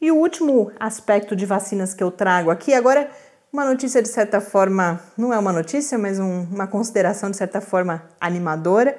E 0.00 0.10
o 0.10 0.16
último 0.16 0.72
aspecto 0.80 1.36
de 1.36 1.46
vacinas 1.46 1.94
que 1.94 2.02
eu 2.02 2.10
trago 2.10 2.50
aqui, 2.50 2.74
agora, 2.74 3.08
uma 3.52 3.64
notícia 3.64 4.02
de 4.02 4.08
certa 4.08 4.40
forma, 4.40 5.00
não 5.16 5.32
é 5.32 5.38
uma 5.38 5.52
notícia, 5.52 5.96
mas 5.96 6.18
um, 6.18 6.42
uma 6.50 6.66
consideração 6.66 7.30
de 7.30 7.36
certa 7.36 7.60
forma 7.60 8.02
animadora. 8.20 8.98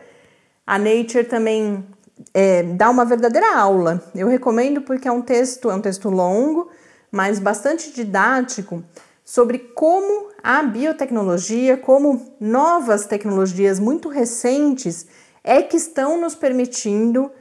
A 0.66 0.80
Nature 0.80 1.26
também 1.26 1.86
é, 2.34 2.64
dá 2.64 2.90
uma 2.90 3.06
verdadeira 3.06 3.58
aula. 3.58 4.04
Eu 4.16 4.28
recomendo 4.28 4.82
porque 4.82 5.08
é 5.08 5.12
um 5.12 5.22
texto, 5.22 5.70
é 5.70 5.76
um 5.76 5.82
texto 5.82 6.10
longo, 6.10 6.70
mas 7.12 7.40
bastante 7.40 7.92
didático 7.94 8.84
sobre 9.24 9.60
como 9.60 10.30
a 10.42 10.64
biotecnologia, 10.64 11.76
como 11.78 12.34
novas 12.40 13.06
tecnologias 13.06 13.80
muito 13.80 14.08
recentes 14.08 15.06
é 15.44 15.62
que 15.62 15.78
estão 15.78 16.20
nos 16.20 16.36
permitindo 16.36 17.32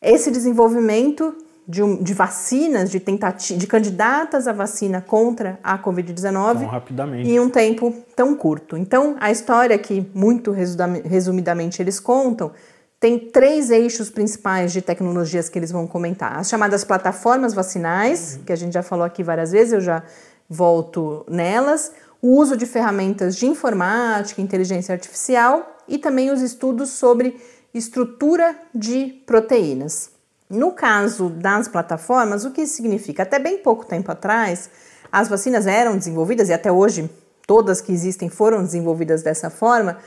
esse 0.00 0.30
desenvolvimento 0.30 1.34
de, 1.66 1.80
de 2.02 2.12
vacinas, 2.12 2.90
de, 2.90 3.00
tentati 3.00 3.56
de 3.56 3.66
candidatas 3.66 4.46
à 4.46 4.52
vacina 4.52 5.00
contra 5.00 5.58
a 5.62 5.78
Covid-19 5.78 6.66
rapidamente. 6.66 7.28
em 7.28 7.40
um 7.40 7.48
tempo 7.48 7.94
tão 8.14 8.34
curto. 8.34 8.76
Então, 8.76 9.16
a 9.18 9.30
história 9.30 9.78
que, 9.78 10.06
muito 10.14 10.52
resumidamente, 10.52 11.80
eles 11.80 11.98
contam 11.98 12.52
tem 13.04 13.18
três 13.18 13.70
eixos 13.70 14.08
principais 14.08 14.72
de 14.72 14.80
tecnologias 14.80 15.50
que 15.50 15.58
eles 15.58 15.70
vão 15.70 15.86
comentar: 15.86 16.38
as 16.38 16.48
chamadas 16.48 16.84
plataformas 16.84 17.52
vacinais, 17.52 18.40
que 18.46 18.50
a 18.50 18.56
gente 18.56 18.72
já 18.72 18.82
falou 18.82 19.04
aqui 19.04 19.22
várias 19.22 19.52
vezes, 19.52 19.74
eu 19.74 19.80
já 19.82 20.02
volto 20.48 21.22
nelas, 21.28 21.92
o 22.22 22.28
uso 22.28 22.56
de 22.56 22.64
ferramentas 22.64 23.36
de 23.36 23.44
informática, 23.44 24.40
inteligência 24.40 24.94
artificial 24.94 25.76
e 25.86 25.98
também 25.98 26.30
os 26.30 26.40
estudos 26.40 26.92
sobre 26.92 27.38
estrutura 27.74 28.56
de 28.74 29.22
proteínas. 29.26 30.08
No 30.48 30.72
caso 30.72 31.28
das 31.28 31.68
plataformas, 31.68 32.46
o 32.46 32.52
que 32.52 32.62
isso 32.62 32.72
significa? 32.72 33.24
Até 33.24 33.38
bem 33.38 33.58
pouco 33.58 33.84
tempo 33.84 34.10
atrás, 34.10 34.70
as 35.12 35.28
vacinas 35.28 35.66
eram 35.66 35.98
desenvolvidas 35.98 36.48
e 36.48 36.54
até 36.54 36.72
hoje 36.72 37.10
todas 37.46 37.82
que 37.82 37.92
existem 37.92 38.30
foram 38.30 38.64
desenvolvidas 38.64 39.22
dessa 39.22 39.50
forma 39.50 39.98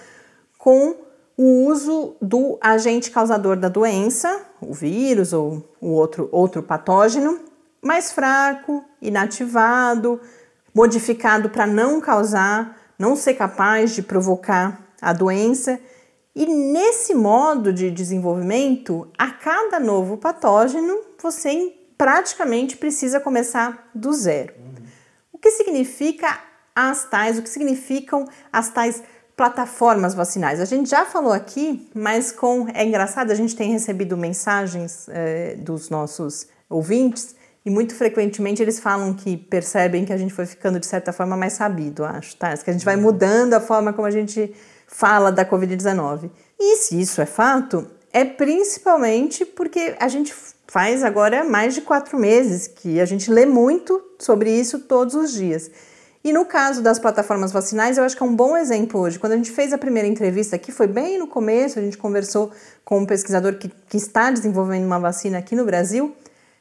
com 0.57 1.05
o 1.37 1.67
uso 1.67 2.15
do 2.19 2.57
agente 2.59 3.11
causador 3.11 3.55
da 3.55 3.69
doença, 3.69 4.43
o 4.59 4.73
vírus 4.73 5.33
ou 5.33 5.63
o 5.79 5.89
outro, 5.89 6.27
outro 6.31 6.63
patógeno, 6.63 7.39
mais 7.79 8.11
fraco, 8.11 8.83
inativado, 8.99 10.19
modificado 10.73 11.49
para 11.49 11.67
não 11.67 12.01
causar, 12.01 12.75
não 12.97 13.15
ser 13.15 13.35
capaz 13.35 13.93
de 13.93 14.01
provocar 14.01 14.81
a 14.99 15.13
doença. 15.13 15.79
E 16.35 16.47
nesse 16.47 17.13
modo 17.13 17.71
de 17.71 17.91
desenvolvimento, 17.91 19.07
a 19.15 19.29
cada 19.29 19.79
novo 19.79 20.17
patógeno, 20.17 21.01
você 21.21 21.71
praticamente 21.95 22.77
precisa 22.77 23.19
começar 23.19 23.89
do 23.93 24.11
zero. 24.11 24.53
O 25.31 25.37
que 25.37 25.51
significa 25.51 26.39
as 26.75 27.05
tais, 27.05 27.37
o 27.37 27.43
que 27.43 27.49
significam 27.49 28.27
as 28.51 28.69
tais 28.69 29.03
plataformas 29.37 30.15
vacinais. 30.15 30.59
A 30.59 30.65
gente 30.65 30.89
já 30.89 31.05
falou 31.05 31.31
aqui, 31.31 31.87
mas 31.93 32.31
com 32.31 32.67
é 32.73 32.83
engraçado, 32.83 33.31
a 33.31 33.35
gente 33.35 33.55
tem 33.55 33.71
recebido 33.71 34.17
mensagens 34.17 35.07
é, 35.09 35.55
dos 35.55 35.91
nossos 35.91 36.47
ouvintes 36.67 37.35
e 37.63 37.69
muito 37.69 37.93
frequentemente 37.93 38.63
eles 38.63 38.79
falam 38.79 39.13
que 39.13 39.37
percebem 39.37 40.05
que 40.05 40.11
a 40.11 40.17
gente 40.17 40.33
foi 40.33 40.47
ficando 40.47 40.79
de 40.79 40.87
certa 40.87 41.13
forma 41.13 41.37
mais 41.37 41.53
sabido, 41.53 42.03
acho, 42.03 42.35
tá? 42.35 42.57
Que 42.57 42.71
a 42.71 42.73
gente 42.73 42.83
vai 42.83 42.95
mudando 42.95 43.53
a 43.53 43.59
forma 43.59 43.93
como 43.93 44.07
a 44.07 44.11
gente 44.11 44.55
fala 44.87 45.31
da 45.31 45.45
Covid-19. 45.45 46.31
E 46.59 46.77
se 46.77 46.99
isso 46.99 47.21
é 47.21 47.25
fato, 47.27 47.85
é 48.11 48.25
principalmente 48.25 49.45
porque 49.45 49.95
a 49.99 50.07
gente 50.07 50.33
faz 50.65 51.03
agora 51.03 51.43
mais 51.43 51.75
de 51.75 51.81
quatro 51.81 52.17
meses 52.17 52.67
que 52.67 52.99
a 52.99 53.05
gente 53.05 53.29
lê 53.29 53.45
muito 53.45 54.01
sobre 54.17 54.49
isso 54.49 54.79
todos 54.79 55.13
os 55.13 55.31
dias. 55.31 55.69
E 56.27 56.33
no 56.33 56.43
caso 56.43 56.81
das 56.81 56.99
plataformas 56.99 57.53
vacinais, 57.53 57.97
eu 57.97 58.03
acho 58.03 58.17
que 58.17 58.21
é 58.21 58.25
um 58.25 58.35
bom 58.35 58.57
exemplo 58.57 58.99
hoje. 58.99 59.17
Quando 59.17 59.31
a 59.31 59.37
gente 59.37 59.49
fez 59.49 59.71
a 59.71 59.77
primeira 59.77 60.09
entrevista 60.09 60.57
aqui, 60.57 60.73
foi 60.73 60.85
bem 60.85 61.17
no 61.17 61.25
começo, 61.25 61.79
a 61.79 61.81
gente 61.81 61.97
conversou 61.97 62.51
com 62.83 62.99
um 62.99 63.05
pesquisador 63.05 63.53
que, 63.53 63.71
que 63.87 63.95
está 63.95 64.29
desenvolvendo 64.29 64.83
uma 64.83 64.99
vacina 64.99 65.37
aqui 65.37 65.55
no 65.55 65.63
Brasil. 65.63 66.13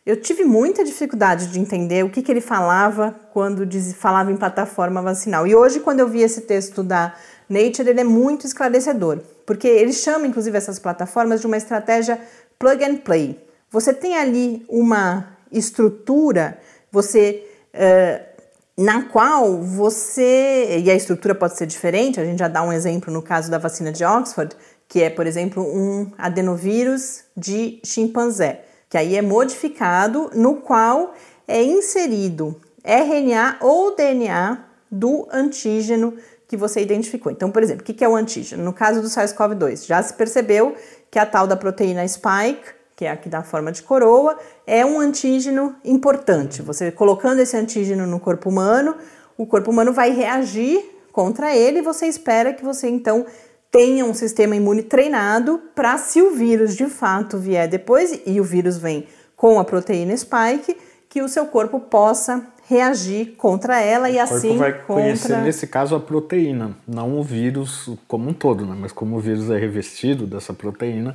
Eu 0.07 0.20
tive 0.20 0.44
muita 0.44 0.85
dificuldade 0.85 1.48
de 1.48 1.59
entender 1.59 2.05
o 2.05 2.11
que, 2.11 2.22
que 2.22 2.31
ele 2.31 2.40
falava 2.40 3.12
quando 3.33 3.66
diz, 3.66 3.92
falava 3.94 4.31
em 4.31 4.37
plataforma 4.37 5.02
vacinal. 5.02 5.48
E 5.48 5.57
hoje, 5.57 5.81
quando 5.81 5.98
eu 5.98 6.07
vi 6.07 6.22
esse 6.22 6.42
texto 6.42 6.85
da 6.85 7.16
Nature, 7.50 7.88
ele 7.88 8.02
é 8.02 8.05
muito 8.05 8.46
esclarecedor, 8.46 9.18
porque 9.44 9.66
ele 9.66 9.92
chama, 9.92 10.29
inclusive, 10.29 10.57
essas 10.57 10.79
plataformas 10.79 11.40
de 11.40 11.48
uma 11.48 11.57
estratégia 11.57 12.20
plug 12.57 12.85
and 12.85 12.98
play. 12.98 13.37
Você 13.72 13.92
tem 13.92 14.16
ali 14.16 14.64
uma 14.68 15.26
estrutura, 15.50 16.57
você 16.92 17.44
uh, 17.74 18.36
na 18.76 19.04
qual 19.04 19.60
você. 19.62 20.78
E 20.84 20.90
a 20.90 20.94
estrutura 20.94 21.34
pode 21.34 21.56
ser 21.56 21.66
diferente, 21.66 22.20
a 22.20 22.24
gente 22.24 22.38
já 22.38 22.48
dá 22.48 22.62
um 22.62 22.72
exemplo 22.72 23.12
no 23.12 23.22
caso 23.22 23.50
da 23.50 23.58
vacina 23.58 23.90
de 23.90 24.04
Oxford, 24.04 24.54
que 24.88 25.02
é, 25.02 25.10
por 25.10 25.26
exemplo, 25.26 25.62
um 25.62 26.12
adenovírus 26.18 27.24
de 27.36 27.80
chimpanzé, 27.84 28.64
que 28.88 28.98
aí 28.98 29.16
é 29.16 29.22
modificado, 29.22 30.30
no 30.34 30.56
qual 30.56 31.14
é 31.48 31.62
inserido 31.62 32.60
RNA 32.84 33.58
ou 33.60 33.96
DNA 33.96 34.64
do 34.90 35.26
antígeno 35.32 36.14
que 36.46 36.56
você 36.56 36.80
identificou. 36.80 37.32
Então, 37.32 37.50
por 37.50 37.62
exemplo, 37.62 37.82
o 37.82 37.84
que 37.84 38.04
é 38.04 38.08
o 38.08 38.14
antígeno? 38.14 38.62
No 38.62 38.72
caso 38.72 39.02
do 39.02 39.08
SARS-CoV-2, 39.08 39.86
já 39.86 40.00
se 40.02 40.14
percebeu 40.14 40.76
que 41.10 41.18
a 41.18 41.26
tal 41.26 41.46
da 41.46 41.56
proteína 41.56 42.06
spike 42.06 42.75
que 42.96 43.04
é 43.04 43.11
aqui 43.11 43.28
da 43.28 43.42
forma 43.42 43.70
de 43.70 43.82
coroa, 43.82 44.38
é 44.66 44.85
um 44.85 44.98
antígeno 44.98 45.76
importante. 45.85 46.62
Você 46.62 46.90
colocando 46.90 47.40
esse 47.40 47.54
antígeno 47.54 48.06
no 48.06 48.18
corpo 48.18 48.48
humano, 48.48 48.96
o 49.37 49.46
corpo 49.46 49.70
humano 49.70 49.92
vai 49.92 50.11
reagir 50.11 50.82
contra 51.12 51.54
ele 51.54 51.80
e 51.80 51.82
você 51.82 52.06
espera 52.06 52.54
que 52.54 52.64
você 52.64 52.88
então 52.88 53.26
tenha 53.70 54.04
um 54.04 54.14
sistema 54.14 54.56
imune 54.56 54.82
treinado 54.82 55.61
para 55.74 55.98
se 55.98 56.22
o 56.22 56.35
vírus 56.35 56.74
de 56.74 56.87
fato 56.87 57.37
vier 57.37 57.68
depois 57.68 58.18
e 58.24 58.40
o 58.40 58.44
vírus 58.44 58.78
vem 58.78 59.06
com 59.37 59.61
a 59.61 59.64
proteína 59.64 60.16
spike, 60.16 60.76
que 61.11 61.20
o 61.20 61.28
seu 61.28 61.44
corpo 61.46 61.78
possa 61.78 62.46
reagir 62.66 63.37
contra 63.37 63.80
ela 63.80 64.09
o 64.09 64.12
e 64.12 64.18
assim 64.18 64.56
vai 64.56 64.72
contra... 64.72 64.87
conhecer 64.87 65.37
nesse 65.42 65.66
caso 65.66 65.94
a 65.94 66.00
proteína, 66.00 66.74
não 66.88 67.18
o 67.18 67.22
vírus 67.22 67.90
como 68.09 68.30
um 68.30 68.32
todo, 68.32 68.64
né? 68.64 68.74
Mas 68.78 68.92
como 68.92 69.16
o 69.16 69.20
vírus 69.20 69.50
é 69.50 69.59
revestido 69.59 70.26
dessa 70.26 70.54
proteína, 70.54 71.14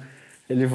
ele, 0.51 0.65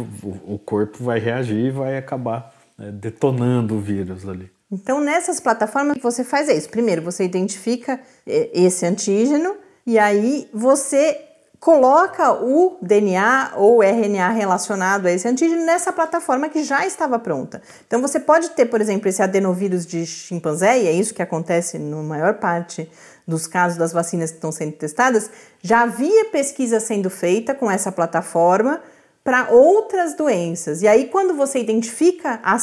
o 0.44 0.58
corpo 0.58 1.04
vai 1.04 1.18
reagir 1.18 1.66
e 1.66 1.70
vai 1.70 1.96
acabar 1.96 2.54
né, 2.78 2.90
detonando 2.90 3.76
o 3.76 3.80
vírus 3.80 4.28
ali. 4.28 4.50
Então, 4.70 5.00
nessas 5.00 5.38
plataformas, 5.38 5.98
você 6.02 6.24
faz 6.24 6.48
isso. 6.48 6.68
Primeiro, 6.68 7.02
você 7.02 7.24
identifica 7.24 8.00
é, 8.26 8.50
esse 8.52 8.84
antígeno 8.84 9.54
e 9.86 9.98
aí 9.98 10.48
você 10.52 11.20
coloca 11.60 12.32
o 12.32 12.76
DNA 12.82 13.52
ou 13.56 13.82
RNA 13.82 14.28
relacionado 14.30 15.06
a 15.06 15.12
esse 15.12 15.26
antígeno 15.26 15.64
nessa 15.64 15.92
plataforma 15.92 16.48
que 16.48 16.64
já 16.64 16.84
estava 16.86 17.18
pronta. 17.18 17.62
Então, 17.86 18.02
você 18.02 18.18
pode 18.18 18.50
ter, 18.50 18.66
por 18.66 18.80
exemplo, 18.80 19.08
esse 19.08 19.22
adenovírus 19.22 19.86
de 19.86 20.04
chimpanzé, 20.04 20.80
e 20.80 20.86
é 20.86 20.92
isso 20.92 21.14
que 21.14 21.22
acontece 21.22 21.78
na 21.78 21.96
maior 22.02 22.34
parte 22.34 22.90
dos 23.26 23.46
casos 23.46 23.78
das 23.78 23.92
vacinas 23.92 24.30
que 24.30 24.36
estão 24.36 24.52
sendo 24.52 24.72
testadas. 24.72 25.30
Já 25.62 25.82
havia 25.82 26.26
pesquisa 26.26 26.78
sendo 26.78 27.08
feita 27.08 27.54
com 27.54 27.70
essa 27.70 27.90
plataforma 27.90 28.80
para 29.26 29.50
outras 29.50 30.14
doenças. 30.14 30.82
E 30.82 30.86
aí, 30.86 31.08
quando 31.08 31.34
você 31.34 31.58
identifica, 31.58 32.38
a, 32.44 32.56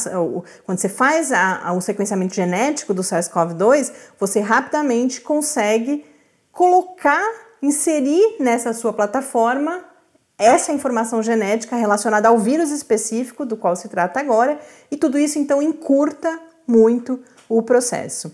quando 0.66 0.80
você 0.80 0.88
faz 0.88 1.30
a, 1.30 1.68
a, 1.68 1.74
o 1.74 1.82
sequenciamento 1.82 2.34
genético 2.34 2.94
do 2.94 3.02
SARS-CoV-2, 3.02 3.92
você 4.18 4.40
rapidamente 4.40 5.20
consegue 5.20 6.06
colocar, 6.54 7.22
inserir 7.62 8.38
nessa 8.40 8.72
sua 8.72 8.94
plataforma 8.94 9.84
essa 10.38 10.72
informação 10.72 11.22
genética 11.22 11.76
relacionada 11.76 12.30
ao 12.30 12.40
vírus 12.40 12.72
específico 12.72 13.46
do 13.46 13.58
qual 13.58 13.76
se 13.76 13.90
trata 13.90 14.22
agora, 14.22 14.58
e 14.90 14.96
tudo 14.96 15.20
isso 15.20 15.38
então 15.38 15.62
encurta 15.62 16.40
muito 16.66 17.20
o 17.50 17.62
processo. 17.62 18.34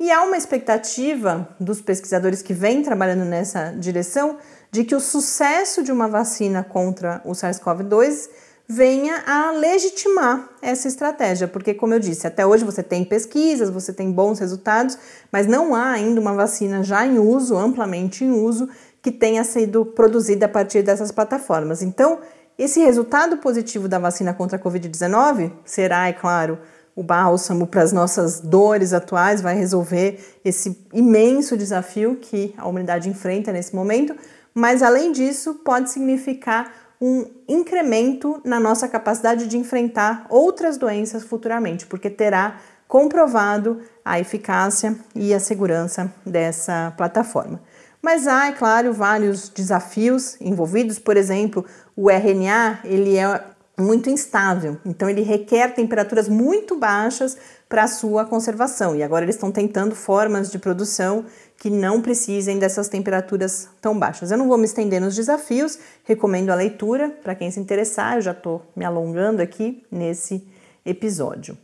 E 0.00 0.10
há 0.10 0.22
uma 0.22 0.38
expectativa 0.38 1.46
dos 1.60 1.82
pesquisadores 1.82 2.40
que 2.40 2.54
vêm 2.54 2.82
trabalhando 2.82 3.26
nessa 3.26 3.70
direção 3.72 4.38
de 4.70 4.84
que 4.84 4.94
o 4.94 5.00
sucesso 5.00 5.82
de 5.82 5.92
uma 5.92 6.08
vacina 6.08 6.62
contra 6.62 7.20
o 7.24 7.32
SARS-CoV-2 7.32 8.28
venha 8.68 9.22
a 9.26 9.52
legitimar 9.52 10.48
essa 10.60 10.88
estratégia, 10.88 11.46
porque, 11.46 11.72
como 11.72 11.94
eu 11.94 12.00
disse, 12.00 12.26
até 12.26 12.44
hoje 12.44 12.64
você 12.64 12.82
tem 12.82 13.04
pesquisas, 13.04 13.70
você 13.70 13.92
tem 13.92 14.10
bons 14.10 14.40
resultados, 14.40 14.98
mas 15.30 15.46
não 15.46 15.74
há 15.74 15.90
ainda 15.90 16.20
uma 16.20 16.34
vacina 16.34 16.82
já 16.82 17.06
em 17.06 17.18
uso, 17.18 17.56
amplamente 17.56 18.24
em 18.24 18.30
uso, 18.32 18.68
que 19.00 19.12
tenha 19.12 19.44
sido 19.44 19.86
produzida 19.86 20.46
a 20.46 20.48
partir 20.48 20.82
dessas 20.82 21.12
plataformas. 21.12 21.80
Então, 21.80 22.18
esse 22.58 22.80
resultado 22.80 23.36
positivo 23.36 23.86
da 23.86 23.98
vacina 23.98 24.34
contra 24.34 24.56
a 24.56 24.60
Covid-19 24.60 25.52
será, 25.64 26.08
é 26.08 26.12
claro, 26.12 26.58
o 26.96 27.02
bálsamo 27.02 27.66
para 27.66 27.82
as 27.82 27.92
nossas 27.92 28.40
dores 28.40 28.92
atuais, 28.92 29.42
vai 29.42 29.54
resolver 29.54 30.18
esse 30.44 30.76
imenso 30.92 31.56
desafio 31.56 32.16
que 32.16 32.54
a 32.56 32.66
humanidade 32.66 33.08
enfrenta 33.08 33.52
nesse 33.52 33.76
momento, 33.76 34.16
mas 34.56 34.82
além 34.82 35.12
disso, 35.12 35.56
pode 35.62 35.90
significar 35.90 36.72
um 36.98 37.26
incremento 37.46 38.40
na 38.42 38.58
nossa 38.58 38.88
capacidade 38.88 39.46
de 39.46 39.58
enfrentar 39.58 40.24
outras 40.30 40.78
doenças 40.78 41.22
futuramente, 41.22 41.84
porque 41.84 42.08
terá 42.08 42.56
comprovado 42.88 43.82
a 44.02 44.18
eficácia 44.18 44.96
e 45.14 45.34
a 45.34 45.38
segurança 45.38 46.10
dessa 46.24 46.94
plataforma. 46.96 47.60
Mas 48.00 48.26
há, 48.26 48.46
é 48.46 48.52
claro, 48.52 48.94
vários 48.94 49.50
desafios 49.50 50.40
envolvidos, 50.40 50.98
por 50.98 51.18
exemplo, 51.18 51.62
o 51.94 52.10
RNA, 52.10 52.78
ele 52.84 53.18
é 53.18 53.44
muito 53.78 54.08
instável, 54.08 54.78
então 54.86 55.10
ele 55.10 55.20
requer 55.20 55.74
temperaturas 55.74 56.30
muito 56.30 56.78
baixas 56.78 57.36
para 57.68 57.86
sua 57.86 58.24
conservação. 58.24 58.96
E 58.96 59.02
agora 59.02 59.24
eles 59.24 59.34
estão 59.34 59.52
tentando 59.52 59.94
formas 59.94 60.50
de 60.50 60.58
produção 60.58 61.26
que 61.58 61.70
não 61.70 62.02
precisem 62.02 62.58
dessas 62.58 62.88
temperaturas 62.88 63.68
tão 63.80 63.98
baixas. 63.98 64.30
Eu 64.30 64.38
não 64.38 64.48
vou 64.48 64.58
me 64.58 64.64
estender 64.64 65.00
nos 65.00 65.14
desafios, 65.14 65.78
recomendo 66.04 66.50
a 66.50 66.54
leitura 66.54 67.10
para 67.22 67.34
quem 67.34 67.50
se 67.50 67.58
interessar. 67.58 68.16
Eu 68.16 68.22
já 68.22 68.32
estou 68.32 68.62
me 68.74 68.84
alongando 68.84 69.40
aqui 69.40 69.84
nesse 69.90 70.46
episódio. 70.84 71.56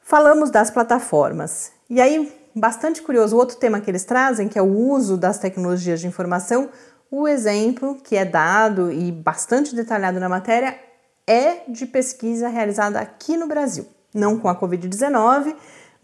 Falamos 0.00 0.50
das 0.50 0.70
plataformas. 0.70 1.72
E 1.88 2.00
aí, 2.00 2.30
bastante 2.54 3.00
curioso, 3.00 3.36
outro 3.36 3.56
tema 3.56 3.80
que 3.80 3.90
eles 3.90 4.04
trazem, 4.04 4.48
que 4.48 4.58
é 4.58 4.62
o 4.62 4.76
uso 4.76 5.16
das 5.16 5.38
tecnologias 5.38 6.00
de 6.00 6.06
informação, 6.06 6.68
o 7.10 7.28
exemplo 7.28 7.96
que 8.02 8.16
é 8.16 8.24
dado 8.24 8.90
e 8.92 9.12
bastante 9.12 9.74
detalhado 9.74 10.18
na 10.18 10.28
matéria 10.28 10.78
é 11.26 11.62
de 11.68 11.86
pesquisa 11.86 12.48
realizada 12.48 12.98
aqui 12.98 13.36
no 13.36 13.46
Brasil, 13.46 13.86
não 14.12 14.38
com 14.38 14.48
a 14.48 14.60
Covid-19, 14.60 15.54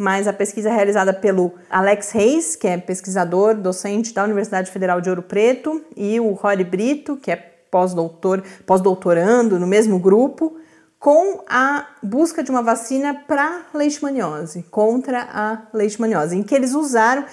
mas 0.00 0.26
a 0.26 0.32
pesquisa 0.32 0.72
realizada 0.72 1.12
pelo 1.12 1.52
Alex 1.68 2.10
Reis, 2.12 2.56
que 2.56 2.66
é 2.66 2.78
pesquisador, 2.78 3.54
docente 3.54 4.14
da 4.14 4.24
Universidade 4.24 4.70
Federal 4.70 4.98
de 4.98 5.10
Ouro 5.10 5.22
Preto, 5.22 5.84
e 5.94 6.18
o 6.18 6.32
Rory 6.32 6.64
Brito, 6.64 7.18
que 7.18 7.30
é 7.30 7.36
pós-doutor, 7.70 8.42
pós-doutorando 8.64 9.60
no 9.60 9.66
mesmo 9.66 9.98
grupo, 9.98 10.56
com 10.98 11.44
a 11.46 11.86
busca 12.02 12.42
de 12.42 12.50
uma 12.50 12.62
vacina 12.62 13.12
para 13.28 13.66
leishmaniose, 13.74 14.62
contra 14.70 15.28
a 15.30 15.66
leishmaniose, 15.74 16.34
em 16.34 16.42
que 16.42 16.54
eles 16.54 16.72
usaram, 16.72 17.26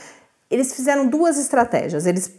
eles 0.52 0.76
fizeram 0.76 1.08
duas 1.08 1.40
estratégias. 1.40 2.06
Eles, 2.06 2.30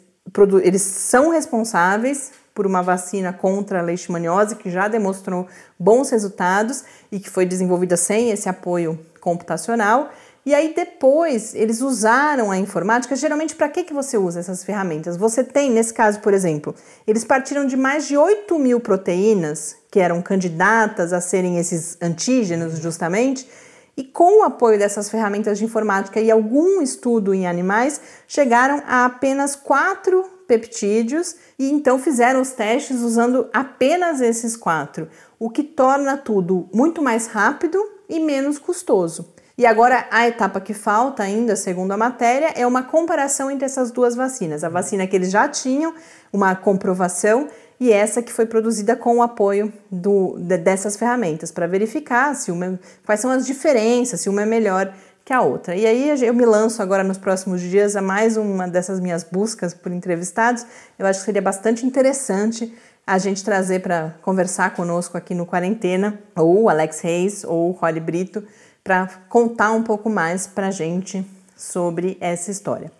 eles 0.63 0.83
são 0.83 1.31
responsáveis 1.31 2.33
por 2.59 2.67
uma 2.67 2.83
vacina 2.83 3.33
contra 3.33 3.79
a 3.79 3.83
leishmaniose 3.83 4.57
que 4.57 4.69
já 4.69 4.89
demonstrou 4.89 5.47
bons 5.79 6.11
resultados 6.11 6.83
e 7.13 7.21
que 7.21 7.31
foi 7.31 7.47
desenvolvida 7.47 7.97
sem 7.97 8.33
esse 8.33 8.49
apoio 8.49 8.99
computacional. 9.21 10.11
E 10.45 10.53
aí 10.53 10.75
depois 10.75 11.55
eles 11.55 11.81
usaram 11.81 12.51
a 12.51 12.59
informática. 12.59 13.15
Geralmente, 13.15 13.55
para 13.55 13.69
que, 13.69 13.85
que 13.85 13.95
você 13.95 14.19
usa 14.19 14.41
essas 14.41 14.65
ferramentas? 14.65 15.17
Você 15.17 15.45
tem, 15.45 15.71
nesse 15.71 15.95
caso, 15.95 16.19
por 16.19 16.35
exemplo, 16.35 16.75
eles 17.07 17.23
partiram 17.23 17.65
de 17.65 17.77
mais 17.77 18.09
de 18.09 18.17
8 18.17 18.59
mil 18.59 18.81
proteínas 18.81 19.77
que 19.89 20.01
eram 20.01 20.21
candidatas 20.21 21.13
a 21.13 21.21
serem 21.21 21.59
esses 21.59 21.97
antígenos, 22.03 22.81
justamente, 22.81 23.49
e 23.97 24.03
com 24.03 24.41
o 24.41 24.43
apoio 24.43 24.81
dessas 24.81 25.09
ferramentas 25.09 25.59
de 25.59 25.65
informática 25.65 26.21
e 26.21 26.29
algum 26.29 26.83
estudo 26.83 27.33
em 27.33 27.47
animais, 27.47 28.01
chegaram 28.27 28.83
a 28.85 29.05
apenas 29.05 29.55
quatro 29.55 30.25
peptídeos 30.49 31.37
e 31.59 31.71
então 31.71 31.99
fizeram 31.99 32.41
os 32.41 32.53
testes 32.53 33.01
usando 33.01 33.49
apenas 33.53 34.21
esses 34.21 34.57
quatro, 34.57 35.09
o 35.39 35.51
que 35.51 35.63
torna 35.63 36.17
tudo 36.17 36.69
muito 36.73 37.03
mais 37.03 37.27
rápido 37.27 37.79
e 38.09 38.21
menos 38.21 38.59
custoso. 38.59 39.35
E 39.59 39.67
agora 39.67 40.07
a 40.13 40.29
etapa 40.29 40.61
que 40.61 40.73
falta 40.73 41.25
ainda, 41.25 41.57
segundo 41.57 41.91
a 41.91 41.97
matéria, 41.97 42.53
é 42.55 42.65
uma 42.65 42.85
comparação 42.85 43.51
entre 43.51 43.65
essas 43.65 43.91
duas 43.91 44.15
vacinas. 44.15 44.63
A 44.63 44.69
vacina 44.69 45.05
que 45.05 45.17
eles 45.17 45.33
já 45.33 45.49
tinham, 45.49 45.93
uma 46.33 46.55
comprovação, 46.55 47.49
e 47.81 47.93
essa 47.93 48.23
que 48.23 48.33
foi 48.33 48.47
produzida 48.47 48.95
com 48.95 49.17
o 49.17 49.23
apoio 49.23 49.73
do, 49.91 50.37
dessas 50.39 50.97
ferramentas, 50.97 51.51
para 51.51 51.67
verificar 51.67 52.37
se 52.37 52.53
uma, 52.53 52.79
quais 53.05 53.21
são 53.21 53.33
as 53.33 53.45
diferenças, 53.45 54.21
se 54.21 54.29
uma 54.29 54.43
é 54.43 54.47
melhor 54.47 54.95
que 55.29 55.33
a 55.35 55.43
outra. 55.43 55.77
E 55.77 55.85
aí 55.85 56.25
eu 56.25 56.33
me 56.33 56.47
lanço 56.47 56.81
agora 56.81 57.05
nos 57.05 57.19
próximos 57.19 57.61
dias 57.61 57.95
a 57.95 58.01
mais 58.01 58.39
uma 58.39 58.67
dessas 58.67 58.99
minhas 58.99 59.23
buscas 59.23 59.75
por 59.75 59.93
entrevistados. 59.93 60.65
Eu 60.99 61.05
acho 61.05 61.19
que 61.19 61.27
seria 61.27 61.43
bastante 61.43 61.85
interessante 61.85 62.75
a 63.07 63.19
gente 63.19 63.45
trazer 63.45 63.81
para 63.81 64.15
conversar 64.23 64.73
conosco 64.75 65.19
aqui 65.19 65.35
no 65.35 65.45
Quarentena, 65.45 66.19
ou 66.35 66.71
Alex 66.71 67.01
Reis 67.01 67.45
ou 67.45 67.73
Holly 67.73 68.01
Brito, 68.01 68.43
para 68.83 69.07
contar 69.29 69.73
um 69.73 69.83
pouco 69.83 70.09
mais 70.09 70.47
para 70.47 70.69
a 70.69 70.71
gente 70.71 71.23
sobre 71.55 72.17
essa 72.23 72.51
história. 72.51 72.91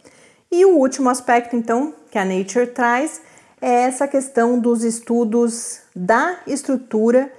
E 0.53 0.67
o 0.67 0.77
último 0.77 1.09
aspecto, 1.09 1.57
então, 1.57 1.95
que 2.11 2.19
a 2.19 2.27
Nature 2.27 2.67
traz 2.67 3.23
é 3.59 3.85
essa 3.85 4.07
questão 4.07 4.61
dos 4.61 4.85
estudos 4.85 5.81
da 5.97 6.41
estrutura 6.47 7.33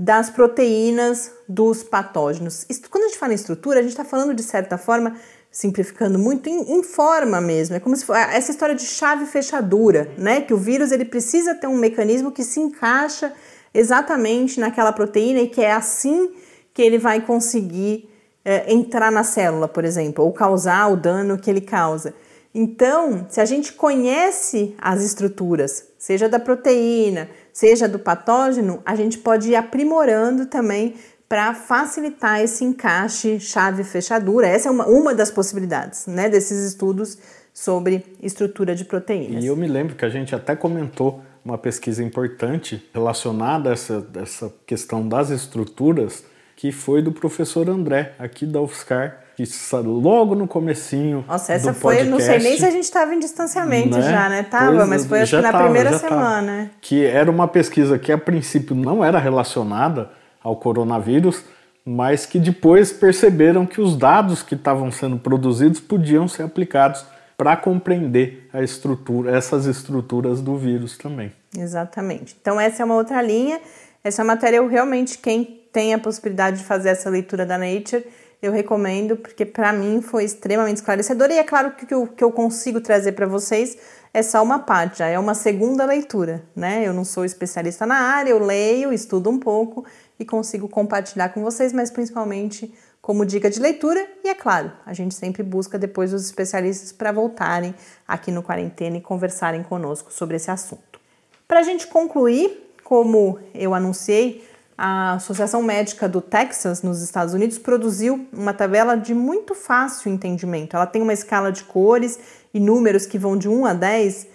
das 0.00 0.30
proteínas 0.30 1.30
dos 1.46 1.82
patógenos. 1.82 2.66
Quando 2.88 3.04
a 3.04 3.08
gente 3.08 3.18
fala 3.18 3.32
em 3.32 3.34
estrutura, 3.34 3.80
a 3.80 3.82
gente 3.82 3.90
está 3.90 4.02
falando 4.02 4.32
de 4.32 4.42
certa 4.42 4.78
forma, 4.78 5.14
simplificando 5.50 6.18
muito, 6.18 6.48
em, 6.48 6.72
em, 6.72 6.82
forma 6.82 7.38
mesmo. 7.38 7.76
É 7.76 7.80
como 7.80 7.94
se 7.94 8.06
fosse 8.06 8.18
essa 8.18 8.50
história 8.50 8.74
de 8.74 8.86
chave 8.86 9.26
fechadura, 9.26 10.10
né? 10.16 10.40
Que 10.40 10.54
o 10.54 10.56
vírus 10.56 10.90
ele 10.90 11.04
precisa 11.04 11.54
ter 11.54 11.66
um 11.66 11.76
mecanismo 11.76 12.32
que 12.32 12.42
se 12.42 12.58
encaixa 12.58 13.30
exatamente 13.74 14.58
naquela 14.58 14.90
proteína 14.90 15.40
e 15.40 15.48
que 15.48 15.60
é 15.60 15.70
assim 15.70 16.30
que 16.72 16.80
ele 16.80 16.96
vai 16.96 17.20
conseguir 17.20 18.08
é, 18.42 18.72
entrar 18.72 19.12
na 19.12 19.22
célula, 19.22 19.68
por 19.68 19.84
exemplo, 19.84 20.24
ou 20.24 20.32
causar 20.32 20.90
o 20.90 20.96
dano 20.96 21.38
que 21.38 21.50
ele 21.50 21.60
causa. 21.60 22.14
Então, 22.54 23.26
se 23.28 23.38
a 23.38 23.44
gente 23.44 23.74
conhece 23.74 24.74
as 24.78 25.02
estruturas, 25.02 25.84
seja 25.98 26.26
da 26.26 26.40
proteína, 26.40 27.28
seja 27.52 27.88
do 27.88 27.98
patógeno, 27.98 28.82
a 28.84 28.94
gente 28.94 29.18
pode 29.18 29.50
ir 29.50 29.56
aprimorando 29.56 30.46
também 30.46 30.94
para 31.28 31.54
facilitar 31.54 32.40
esse 32.40 32.64
encaixe 32.64 33.38
chave-fechadura. 33.38 34.48
Essa 34.48 34.68
é 34.68 34.72
uma, 34.72 34.86
uma 34.86 35.14
das 35.14 35.30
possibilidades 35.30 36.06
né, 36.06 36.28
desses 36.28 36.66
estudos 36.66 37.16
sobre 37.54 38.04
estrutura 38.20 38.74
de 38.74 38.84
proteínas. 38.84 39.44
E 39.44 39.46
eu 39.46 39.56
me 39.56 39.68
lembro 39.68 39.94
que 39.94 40.04
a 40.04 40.08
gente 40.08 40.34
até 40.34 40.56
comentou 40.56 41.22
uma 41.44 41.56
pesquisa 41.56 42.02
importante 42.02 42.88
relacionada 42.92 43.70
a 43.70 43.72
essa, 43.72 44.06
essa 44.16 44.52
questão 44.66 45.06
das 45.06 45.30
estruturas, 45.30 46.24
que 46.56 46.72
foi 46.72 47.00
do 47.00 47.12
professor 47.12 47.68
André, 47.68 48.14
aqui 48.18 48.44
da 48.44 48.60
UFSCar, 48.60 49.24
que 49.46 49.76
logo 49.76 50.34
no 50.34 50.46
comecinho 50.46 51.24
Nossa, 51.26 51.52
essa 51.52 51.72
foi, 51.72 51.96
podcast, 51.96 52.10
não 52.10 52.20
sei 52.20 52.38
nem 52.38 52.58
se 52.58 52.64
a 52.64 52.70
gente 52.70 52.84
estava 52.84 53.14
em 53.14 53.18
distanciamento 53.18 53.96
né? 53.96 54.02
já, 54.02 54.28
né? 54.28 54.42
Tava, 54.42 54.76
pois, 54.76 54.88
mas 54.88 55.06
foi 55.06 55.20
acho 55.20 55.36
que 55.36 55.42
na 55.42 55.52
tava, 55.52 55.64
primeira 55.64 55.98
semana. 55.98 56.52
Tava. 56.56 56.70
Que 56.80 57.04
era 57.04 57.30
uma 57.30 57.48
pesquisa 57.48 57.98
que 57.98 58.12
a 58.12 58.18
princípio 58.18 58.74
não 58.74 59.04
era 59.04 59.18
relacionada 59.18 60.10
ao 60.42 60.56
coronavírus, 60.56 61.44
mas 61.84 62.26
que 62.26 62.38
depois 62.38 62.92
perceberam 62.92 63.66
que 63.66 63.80
os 63.80 63.96
dados 63.96 64.42
que 64.42 64.54
estavam 64.54 64.90
sendo 64.90 65.18
produzidos 65.18 65.80
podiam 65.80 66.28
ser 66.28 66.42
aplicados 66.42 67.04
para 67.36 67.56
compreender 67.56 68.48
a 68.52 68.62
estrutura, 68.62 69.34
essas 69.34 69.64
estruturas 69.66 70.42
do 70.42 70.58
vírus 70.58 70.98
também. 70.98 71.32
Exatamente. 71.56 72.36
Então 72.40 72.60
essa 72.60 72.82
é 72.82 72.84
uma 72.84 72.94
outra 72.94 73.22
linha. 73.22 73.60
Essa 74.04 74.22
matéria 74.22 74.58
eu 74.58 74.68
realmente 74.68 75.18
quem 75.18 75.60
tem 75.72 75.94
a 75.94 75.98
possibilidade 75.98 76.58
de 76.58 76.64
fazer 76.64 76.90
essa 76.90 77.08
leitura 77.08 77.46
da 77.46 77.56
Nature 77.56 78.04
eu 78.42 78.52
recomendo, 78.52 79.16
porque 79.16 79.44
para 79.44 79.72
mim 79.72 80.00
foi 80.00 80.24
extremamente 80.24 80.76
esclarecedor. 80.76 81.30
E 81.30 81.38
é 81.38 81.44
claro 81.44 81.72
que 81.72 81.94
o 81.94 82.06
que 82.06 82.24
eu 82.24 82.32
consigo 82.32 82.80
trazer 82.80 83.12
para 83.12 83.26
vocês 83.26 83.76
é 84.12 84.22
só 84.22 84.42
uma 84.42 84.58
parte, 84.58 84.98
já 84.98 85.06
é 85.06 85.18
uma 85.18 85.34
segunda 85.34 85.84
leitura, 85.84 86.42
né? 86.56 86.82
Eu 86.84 86.92
não 86.92 87.04
sou 87.04 87.24
especialista 87.24 87.86
na 87.86 87.96
área, 87.96 88.30
eu 88.30 88.38
leio, 88.38 88.92
estudo 88.92 89.30
um 89.30 89.38
pouco 89.38 89.84
e 90.18 90.24
consigo 90.24 90.68
compartilhar 90.68 91.28
com 91.28 91.42
vocês, 91.42 91.72
mas 91.72 91.90
principalmente 91.90 92.74
como 93.00 93.24
dica 93.24 93.48
de 93.48 93.60
leitura. 93.60 94.06
E 94.24 94.28
é 94.28 94.34
claro, 94.34 94.72
a 94.84 94.92
gente 94.92 95.14
sempre 95.14 95.42
busca 95.42 95.78
depois 95.78 96.12
os 96.12 96.24
especialistas 96.24 96.92
para 96.92 97.12
voltarem 97.12 97.74
aqui 98.06 98.32
no 98.32 98.42
Quarentena 98.42 98.96
e 98.96 99.00
conversarem 99.00 99.62
conosco 99.62 100.12
sobre 100.12 100.36
esse 100.36 100.50
assunto. 100.50 100.98
Para 101.46 101.60
a 101.60 101.62
gente 101.62 101.86
concluir, 101.86 102.74
como 102.82 103.38
eu 103.54 103.74
anunciei, 103.74 104.44
a 104.82 105.12
Associação 105.12 105.62
Médica 105.62 106.08
do 106.08 106.22
Texas, 106.22 106.82
nos 106.82 107.02
Estados 107.02 107.34
Unidos, 107.34 107.58
produziu 107.58 108.26
uma 108.32 108.54
tabela 108.54 108.96
de 108.96 109.12
muito 109.12 109.54
fácil 109.54 110.10
entendimento. 110.10 110.74
Ela 110.74 110.86
tem 110.86 111.02
uma 111.02 111.12
escala 111.12 111.52
de 111.52 111.64
cores 111.64 112.18
e 112.54 112.58
números 112.58 113.04
que 113.04 113.18
vão 113.18 113.36
de 113.36 113.46
1 113.46 113.66
a 113.66 113.74
10 113.74 114.26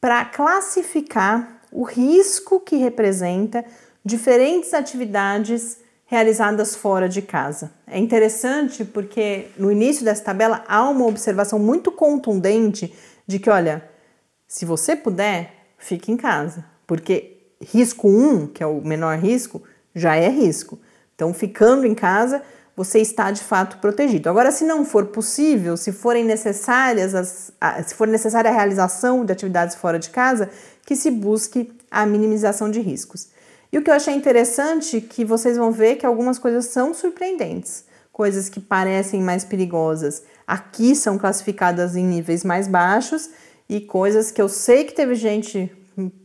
para 0.00 0.24
classificar 0.24 1.60
o 1.72 1.82
risco 1.82 2.60
que 2.60 2.76
representa 2.76 3.64
diferentes 4.04 4.74
atividades 4.74 5.78
realizadas 6.06 6.76
fora 6.76 7.08
de 7.08 7.20
casa. 7.20 7.72
É 7.84 7.98
interessante 7.98 8.84
porque 8.84 9.48
no 9.58 9.72
início 9.72 10.04
dessa 10.04 10.22
tabela 10.22 10.62
há 10.68 10.88
uma 10.88 11.06
observação 11.06 11.58
muito 11.58 11.90
contundente 11.90 12.94
de 13.26 13.40
que, 13.40 13.50
olha, 13.50 13.84
se 14.46 14.64
você 14.64 14.94
puder, 14.94 15.52
fique 15.76 16.12
em 16.12 16.16
casa, 16.16 16.64
porque 16.86 17.38
risco 17.60 18.08
1, 18.08 18.46
que 18.46 18.62
é 18.62 18.66
o 18.66 18.80
menor 18.80 19.18
risco, 19.18 19.60
já 19.94 20.16
é 20.16 20.28
risco. 20.28 20.78
Então, 21.14 21.34
ficando 21.34 21.86
em 21.86 21.94
casa, 21.94 22.42
você 22.76 22.98
está 22.98 23.30
de 23.30 23.42
fato 23.42 23.78
protegido. 23.78 24.30
Agora, 24.30 24.50
se 24.50 24.64
não 24.64 24.84
for 24.84 25.06
possível, 25.06 25.76
se 25.76 25.92
forem 25.92 26.24
necessárias 26.24 27.14
as, 27.14 27.52
se 27.86 27.94
for 27.94 28.08
necessária 28.08 28.50
a 28.50 28.54
realização 28.54 29.24
de 29.24 29.32
atividades 29.32 29.76
fora 29.76 29.98
de 29.98 30.10
casa, 30.10 30.48
que 30.86 30.96
se 30.96 31.10
busque 31.10 31.70
a 31.90 32.06
minimização 32.06 32.70
de 32.70 32.80
riscos. 32.80 33.28
E 33.72 33.78
o 33.78 33.82
que 33.82 33.90
eu 33.90 33.94
achei 33.94 34.14
interessante 34.14 34.96
é 34.96 35.00
que 35.00 35.24
vocês 35.24 35.56
vão 35.56 35.70
ver 35.70 35.96
que 35.96 36.06
algumas 36.06 36.38
coisas 36.38 36.66
são 36.66 36.94
surpreendentes. 36.94 37.84
Coisas 38.12 38.48
que 38.48 38.60
parecem 38.60 39.22
mais 39.22 39.44
perigosas 39.44 40.22
aqui 40.46 40.96
são 40.96 41.16
classificadas 41.16 41.94
em 41.94 42.04
níveis 42.04 42.42
mais 42.42 42.66
baixos 42.66 43.30
e 43.68 43.80
coisas 43.80 44.30
que 44.32 44.42
eu 44.42 44.48
sei 44.48 44.84
que 44.84 44.92
teve 44.92 45.14
gente 45.14 45.70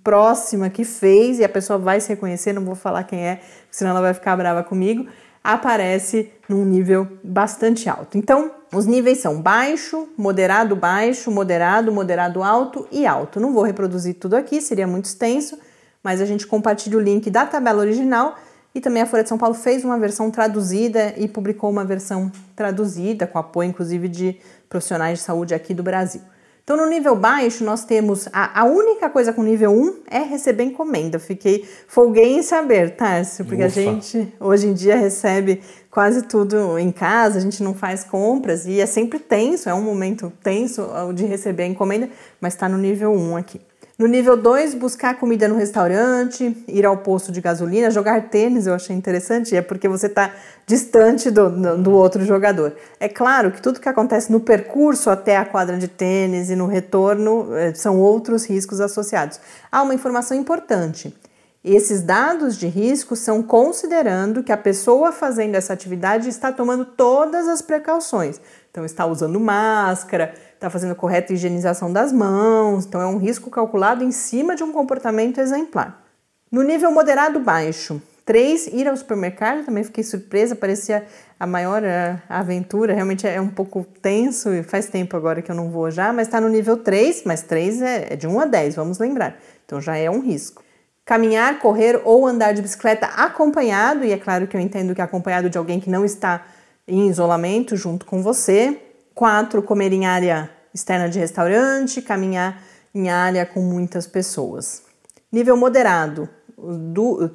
próxima 0.03 0.69
que 0.69 0.83
fez, 0.83 1.39
e 1.39 1.43
a 1.43 1.49
pessoa 1.49 1.77
vai 1.77 1.99
se 1.99 2.09
reconhecer, 2.09 2.53
não 2.53 2.63
vou 2.63 2.75
falar 2.75 3.03
quem 3.03 3.19
é, 3.19 3.41
senão 3.69 3.91
ela 3.91 4.01
vai 4.01 4.13
ficar 4.13 4.35
brava 4.37 4.63
comigo, 4.63 5.07
aparece 5.43 6.31
num 6.49 6.65
nível 6.65 7.07
bastante 7.23 7.87
alto. 7.89 8.17
Então, 8.17 8.51
os 8.73 8.85
níveis 8.85 9.19
são 9.19 9.41
baixo, 9.41 10.09
moderado, 10.17 10.75
baixo, 10.75 11.29
moderado, 11.29 11.91
moderado, 11.91 12.41
alto 12.41 12.87
e 12.91 13.05
alto. 13.05 13.39
Não 13.39 13.53
vou 13.53 13.63
reproduzir 13.63 14.15
tudo 14.15 14.35
aqui, 14.35 14.59
seria 14.59 14.87
muito 14.87 15.05
extenso, 15.05 15.59
mas 16.03 16.19
a 16.19 16.25
gente 16.25 16.47
compartilha 16.47 16.97
o 16.97 17.01
link 17.01 17.29
da 17.29 17.45
tabela 17.45 17.79
original 17.81 18.35
E 18.75 18.81
também 18.81 19.01
a 19.01 19.05
Folha 19.05 19.23
de 19.23 19.29
São 19.29 19.37
Paulo 19.37 19.55
fez 19.55 19.85
uma 19.85 19.97
versão 19.97 20.29
traduzida 20.29 21.13
e 21.15 21.29
publicou 21.29 21.69
uma 21.69 21.85
versão 21.85 22.29
traduzida, 22.57 23.25
com 23.25 23.39
apoio 23.39 23.69
inclusive 23.69 24.09
de 24.09 24.37
profissionais 24.67 25.19
de 25.19 25.23
saúde 25.23 25.55
aqui 25.55 25.73
do 25.73 25.81
Brasil. 25.81 26.21
Então, 26.65 26.77
no 26.77 26.87
nível 26.87 27.15
baixo, 27.15 27.63
nós 27.63 27.85
temos 27.85 28.27
a, 28.33 28.61
a 28.61 28.63
única 28.65 29.07
coisa 29.07 29.31
com 29.31 29.43
nível 29.43 29.71
1 29.71 29.97
é 30.09 30.23
receber 30.23 30.63
encomenda. 30.63 31.19
fiquei 31.19 31.63
folguei 31.87 32.35
em 32.35 32.41
saber, 32.41 32.95
Tarso, 32.95 33.45
porque 33.45 33.63
Ufa. 33.63 33.79
a 33.79 33.83
gente 33.83 34.33
hoje 34.39 34.65
em 34.65 34.73
dia 34.73 34.95
recebe 34.95 35.61
quase 35.91 36.23
tudo 36.23 36.79
em 36.79 36.91
casa, 36.91 37.37
a 37.37 37.41
gente 37.41 37.61
não 37.61 37.75
faz 37.75 38.03
compras 38.03 38.65
e 38.65 38.81
é 38.81 38.87
sempre 38.87 39.19
tenso, 39.19 39.69
é 39.69 39.75
um 39.75 39.81
momento 39.83 40.33
tenso 40.41 40.89
de 41.13 41.23
receber 41.23 41.63
a 41.63 41.67
encomenda, 41.67 42.09
mas 42.41 42.55
está 42.55 42.67
no 42.67 42.79
nível 42.79 43.13
1 43.13 43.37
aqui. 43.37 43.61
No 43.97 44.07
nível 44.07 44.35
2, 44.35 44.73
buscar 44.73 45.17
comida 45.17 45.47
no 45.47 45.55
restaurante, 45.55 46.65
ir 46.67 46.85
ao 46.85 46.97
posto 46.97 47.31
de 47.31 47.39
gasolina, 47.39 47.89
jogar 47.89 48.29
tênis, 48.29 48.67
eu 48.67 48.73
achei 48.73 48.93
interessante, 48.93 49.55
é 49.55 49.61
porque 49.61 49.87
você 49.87 50.07
está 50.07 50.33
distante 50.67 51.31
do, 51.31 51.77
do 51.77 51.91
outro 51.93 52.25
jogador. 52.25 52.75
É 52.99 53.07
claro 53.07 53.51
que 53.51 53.61
tudo 53.61 53.79
que 53.79 53.87
acontece 53.87 54.29
no 54.33 54.41
percurso 54.41 55.09
até 55.09 55.37
a 55.37 55.45
quadra 55.45 55.77
de 55.77 55.87
tênis 55.87 56.49
e 56.49 56.57
no 56.57 56.67
retorno 56.67 57.55
eh, 57.55 57.73
são 57.73 57.97
outros 57.97 58.45
riscos 58.45 58.81
associados. 58.81 59.39
Há 59.71 59.81
uma 59.81 59.93
informação 59.93 60.35
importante. 60.35 61.15
Esses 61.63 62.01
dados 62.01 62.57
de 62.57 62.67
risco 62.67 63.15
são 63.15 63.41
considerando 63.41 64.43
que 64.43 64.51
a 64.51 64.57
pessoa 64.57 65.13
fazendo 65.13 65.55
essa 65.55 65.71
atividade 65.71 66.27
está 66.27 66.51
tomando 66.51 66.83
todas 66.83 67.47
as 67.47 67.61
precauções. 67.61 68.41
Então, 68.75 68.83
está 68.83 69.05
usando 69.05 69.39
máscara, 69.39 70.33
está 70.53 70.69
fazendo 70.69 70.91
a 70.91 70.95
correta 70.95 71.31
higienização 71.31 71.93
das 71.93 72.11
mãos, 72.11 72.85
então 72.85 72.99
é 72.99 73.05
um 73.05 73.15
risco 73.15 73.49
calculado 73.49 74.03
em 74.03 74.11
cima 74.11 74.53
de 74.53 74.65
um 74.65 74.73
comportamento 74.73 75.39
exemplar. 75.39 76.03
No 76.51 76.61
nível 76.61 76.91
moderado 76.91 77.39
baixo, 77.39 78.01
3, 78.25 78.67
ir 78.73 78.85
ao 78.89 78.97
supermercado, 78.97 79.63
também 79.63 79.81
fiquei 79.81 80.03
surpresa, 80.03 80.57
parecia 80.57 81.05
a 81.39 81.47
maior 81.47 81.83
uh, 81.83 82.21
aventura, 82.27 82.93
realmente 82.93 83.25
é 83.25 83.39
um 83.39 83.47
pouco 83.47 83.87
tenso 84.01 84.53
e 84.53 84.61
faz 84.61 84.87
tempo 84.87 85.15
agora 85.15 85.41
que 85.41 85.49
eu 85.49 85.55
não 85.55 85.69
vou 85.69 85.89
já, 85.89 86.11
mas 86.11 86.27
está 86.27 86.41
no 86.41 86.49
nível 86.49 86.75
3, 86.75 87.23
mas 87.23 87.43
3 87.43 87.81
é, 87.81 88.07
é 88.11 88.15
de 88.17 88.27
1 88.27 88.39
a 88.41 88.45
10, 88.45 88.75
vamos 88.75 88.99
lembrar, 88.99 89.39
então 89.65 89.79
já 89.79 89.95
é 89.95 90.11
um 90.11 90.19
risco. 90.19 90.61
Caminhar, 91.05 91.59
correr 91.59 92.01
ou 92.03 92.27
andar 92.27 92.51
de 92.51 92.61
bicicleta 92.61 93.05
acompanhado, 93.05 94.03
e 94.03 94.11
é 94.11 94.17
claro 94.17 94.47
que 94.47 94.57
eu 94.57 94.59
entendo 94.59 94.93
que 94.93 95.01
acompanhado 95.01 95.49
de 95.49 95.57
alguém 95.57 95.79
que 95.79 95.89
não 95.89 96.03
está 96.03 96.43
em 96.87 97.07
isolamento 97.07 97.75
junto 97.75 98.05
com 98.05 98.21
você, 98.21 98.81
Quatro, 99.15 99.63
comer 99.63 99.93
em 99.93 100.05
área 100.05 100.49
externa 100.73 101.07
de 101.07 101.17
restaurante, 101.17 102.01
caminhar 102.01 102.61
em 102.93 103.09
área 103.09 103.45
com 103.45 103.61
muitas 103.61 104.05
pessoas. 104.05 104.83
Nível 105.31 105.55
moderado, 105.55 106.27
do, 106.57 107.31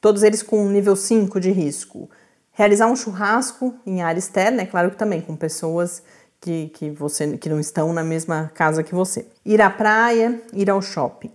todos 0.00 0.22
eles 0.22 0.40
com 0.40 0.68
nível 0.68 0.94
5 0.94 1.40
de 1.40 1.50
risco. 1.50 2.08
Realizar 2.52 2.86
um 2.86 2.94
churrasco 2.94 3.74
em 3.84 4.02
área 4.02 4.20
externa, 4.20 4.62
é 4.62 4.66
claro 4.66 4.92
que 4.92 4.96
também 4.96 5.20
com 5.20 5.34
pessoas 5.34 6.00
que, 6.40 6.68
que, 6.68 6.90
você, 6.90 7.36
que 7.36 7.48
não 7.48 7.58
estão 7.58 7.92
na 7.92 8.04
mesma 8.04 8.52
casa 8.54 8.84
que 8.84 8.94
você. 8.94 9.26
Ir 9.44 9.60
à 9.60 9.68
praia, 9.68 10.40
ir 10.52 10.70
ao 10.70 10.80
shopping. 10.80 11.32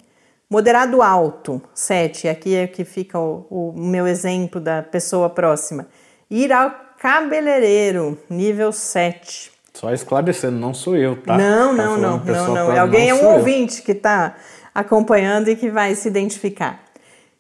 Moderado 0.50 1.02
alto, 1.02 1.62
7, 1.74 2.30
aqui 2.30 2.56
é 2.56 2.66
que 2.66 2.86
fica 2.86 3.20
o, 3.20 3.46
o 3.50 3.74
meu 3.78 4.08
exemplo 4.08 4.62
da 4.62 4.82
pessoa 4.82 5.30
próxima. 5.30 5.86
Ir 6.30 6.54
ao 6.54 6.91
cabeleireiro, 7.02 8.16
nível 8.30 8.72
7. 8.72 9.52
Só 9.74 9.92
esclarecendo, 9.92 10.60
não 10.60 10.72
sou 10.72 10.96
eu, 10.96 11.20
tá? 11.20 11.36
Não, 11.36 11.76
tá 11.76 11.84
não, 11.84 11.98
não, 11.98 12.18
não, 12.24 12.54
não. 12.54 12.80
Alguém 12.80 13.10
não 13.10 13.18
é 13.18 13.24
um 13.24 13.34
ouvinte 13.38 13.80
eu. 13.80 13.86
que 13.86 13.92
está 13.94 14.36
acompanhando 14.74 15.50
e 15.50 15.56
que 15.56 15.68
vai 15.72 15.96
se 15.96 16.08
identificar, 16.08 16.80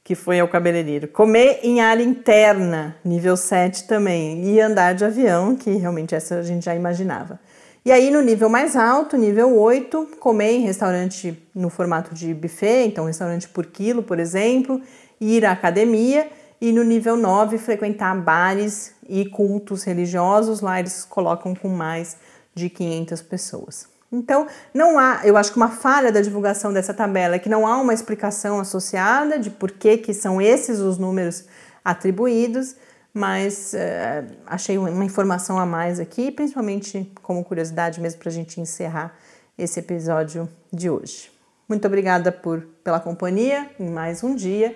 que 0.03 0.16
foi 0.16 0.39
ao 0.39 0.47
cabeleireiro. 0.47 1.07
Comer 1.07 1.59
em 1.62 1.80
área 1.80 2.01
interna, 2.01 2.95
nível 3.05 3.38
7 3.38 3.84
também. 3.84 4.43
E 4.45 4.59
andar 4.59 4.95
de 4.95 5.05
avião, 5.05 5.55
que 5.55 5.70
realmente 5.70 6.16
essa 6.16 6.39
a 6.39 6.41
gente 6.41 6.66
já 6.66 6.74
imaginava. 6.74 7.39
E 7.86 7.91
aí, 7.91 8.09
no 8.09 8.22
nível 8.22 8.49
mais 8.49 8.76
alto, 8.76 9.16
nível 9.16 9.55
8, 9.55 10.18
comer 10.20 10.53
em 10.53 10.62
restaurante 10.62 11.38
no 11.53 11.70
formato 11.70 12.16
de 12.16 12.34
buffet, 12.34 12.88
então 12.88 13.05
restaurante 13.05 13.47
por 13.47 13.68
quilo, 13.68 14.01
por 14.01 14.18
exemplo, 14.18 14.82
ir 15.20 15.45
à 15.45 15.51
academia. 15.51 16.28
E 16.62 16.72
no 16.72 16.84
nível 16.84 17.18
9, 17.18 17.57
frequentar 17.57 18.16
bares 18.22 18.93
e 19.09 19.26
cultos 19.26 19.84
religiosos. 19.84 20.62
Lá 20.62 20.80
eles 20.80 21.03
colocam 21.03 21.55
com 21.55 21.68
mais 21.68 22.18
de 22.53 22.70
500 22.70 23.22
pessoas. 23.24 23.89
Então, 24.12 24.45
não 24.74 24.99
há, 24.99 25.22
eu 25.24 25.38
acho 25.38 25.51
que 25.51 25.57
uma 25.57 25.70
falha 25.70 26.12
da 26.12 26.22
divulgação 26.22 26.72
dessa 26.72 26.93
tabela 26.93 27.36
é 27.36 27.39
que 27.39 27.47
não 27.47 27.66
há 27.66 27.78
uma 27.78 27.93
explicação 27.93 28.59
associada 28.59 29.39
de 29.39 29.49
por 29.49 29.72
que, 29.72 29.97
que 29.97 30.14
são 30.14 30.41
esses 30.41 30.80
os 30.80 30.97
números 30.97 31.45
atribuídos, 31.84 32.76
mas 33.14 33.74
uh, 33.74 34.36
achei 34.45 34.78
uma 34.78 35.05
informação 35.05 35.57
a 35.57 35.66
mais 35.66 35.99
aqui, 35.99 36.30
principalmente 36.30 37.12
como 37.24 37.43
curiosidade 37.43 37.99
mesmo 38.01 38.20
para 38.20 38.30
a 38.30 38.34
gente 38.34 38.59
encerrar 38.59 39.16
esse 39.57 39.80
episódio 39.80 40.47
de 40.72 40.89
hoje. 40.89 41.32
Muito 41.68 41.88
obrigada 41.88 42.34
por, 42.34 42.68
pela 42.84 42.99
companhia 42.99 43.70
em 43.80 43.89
mais 43.89 44.24
um 44.24 44.36
dia 44.36 44.76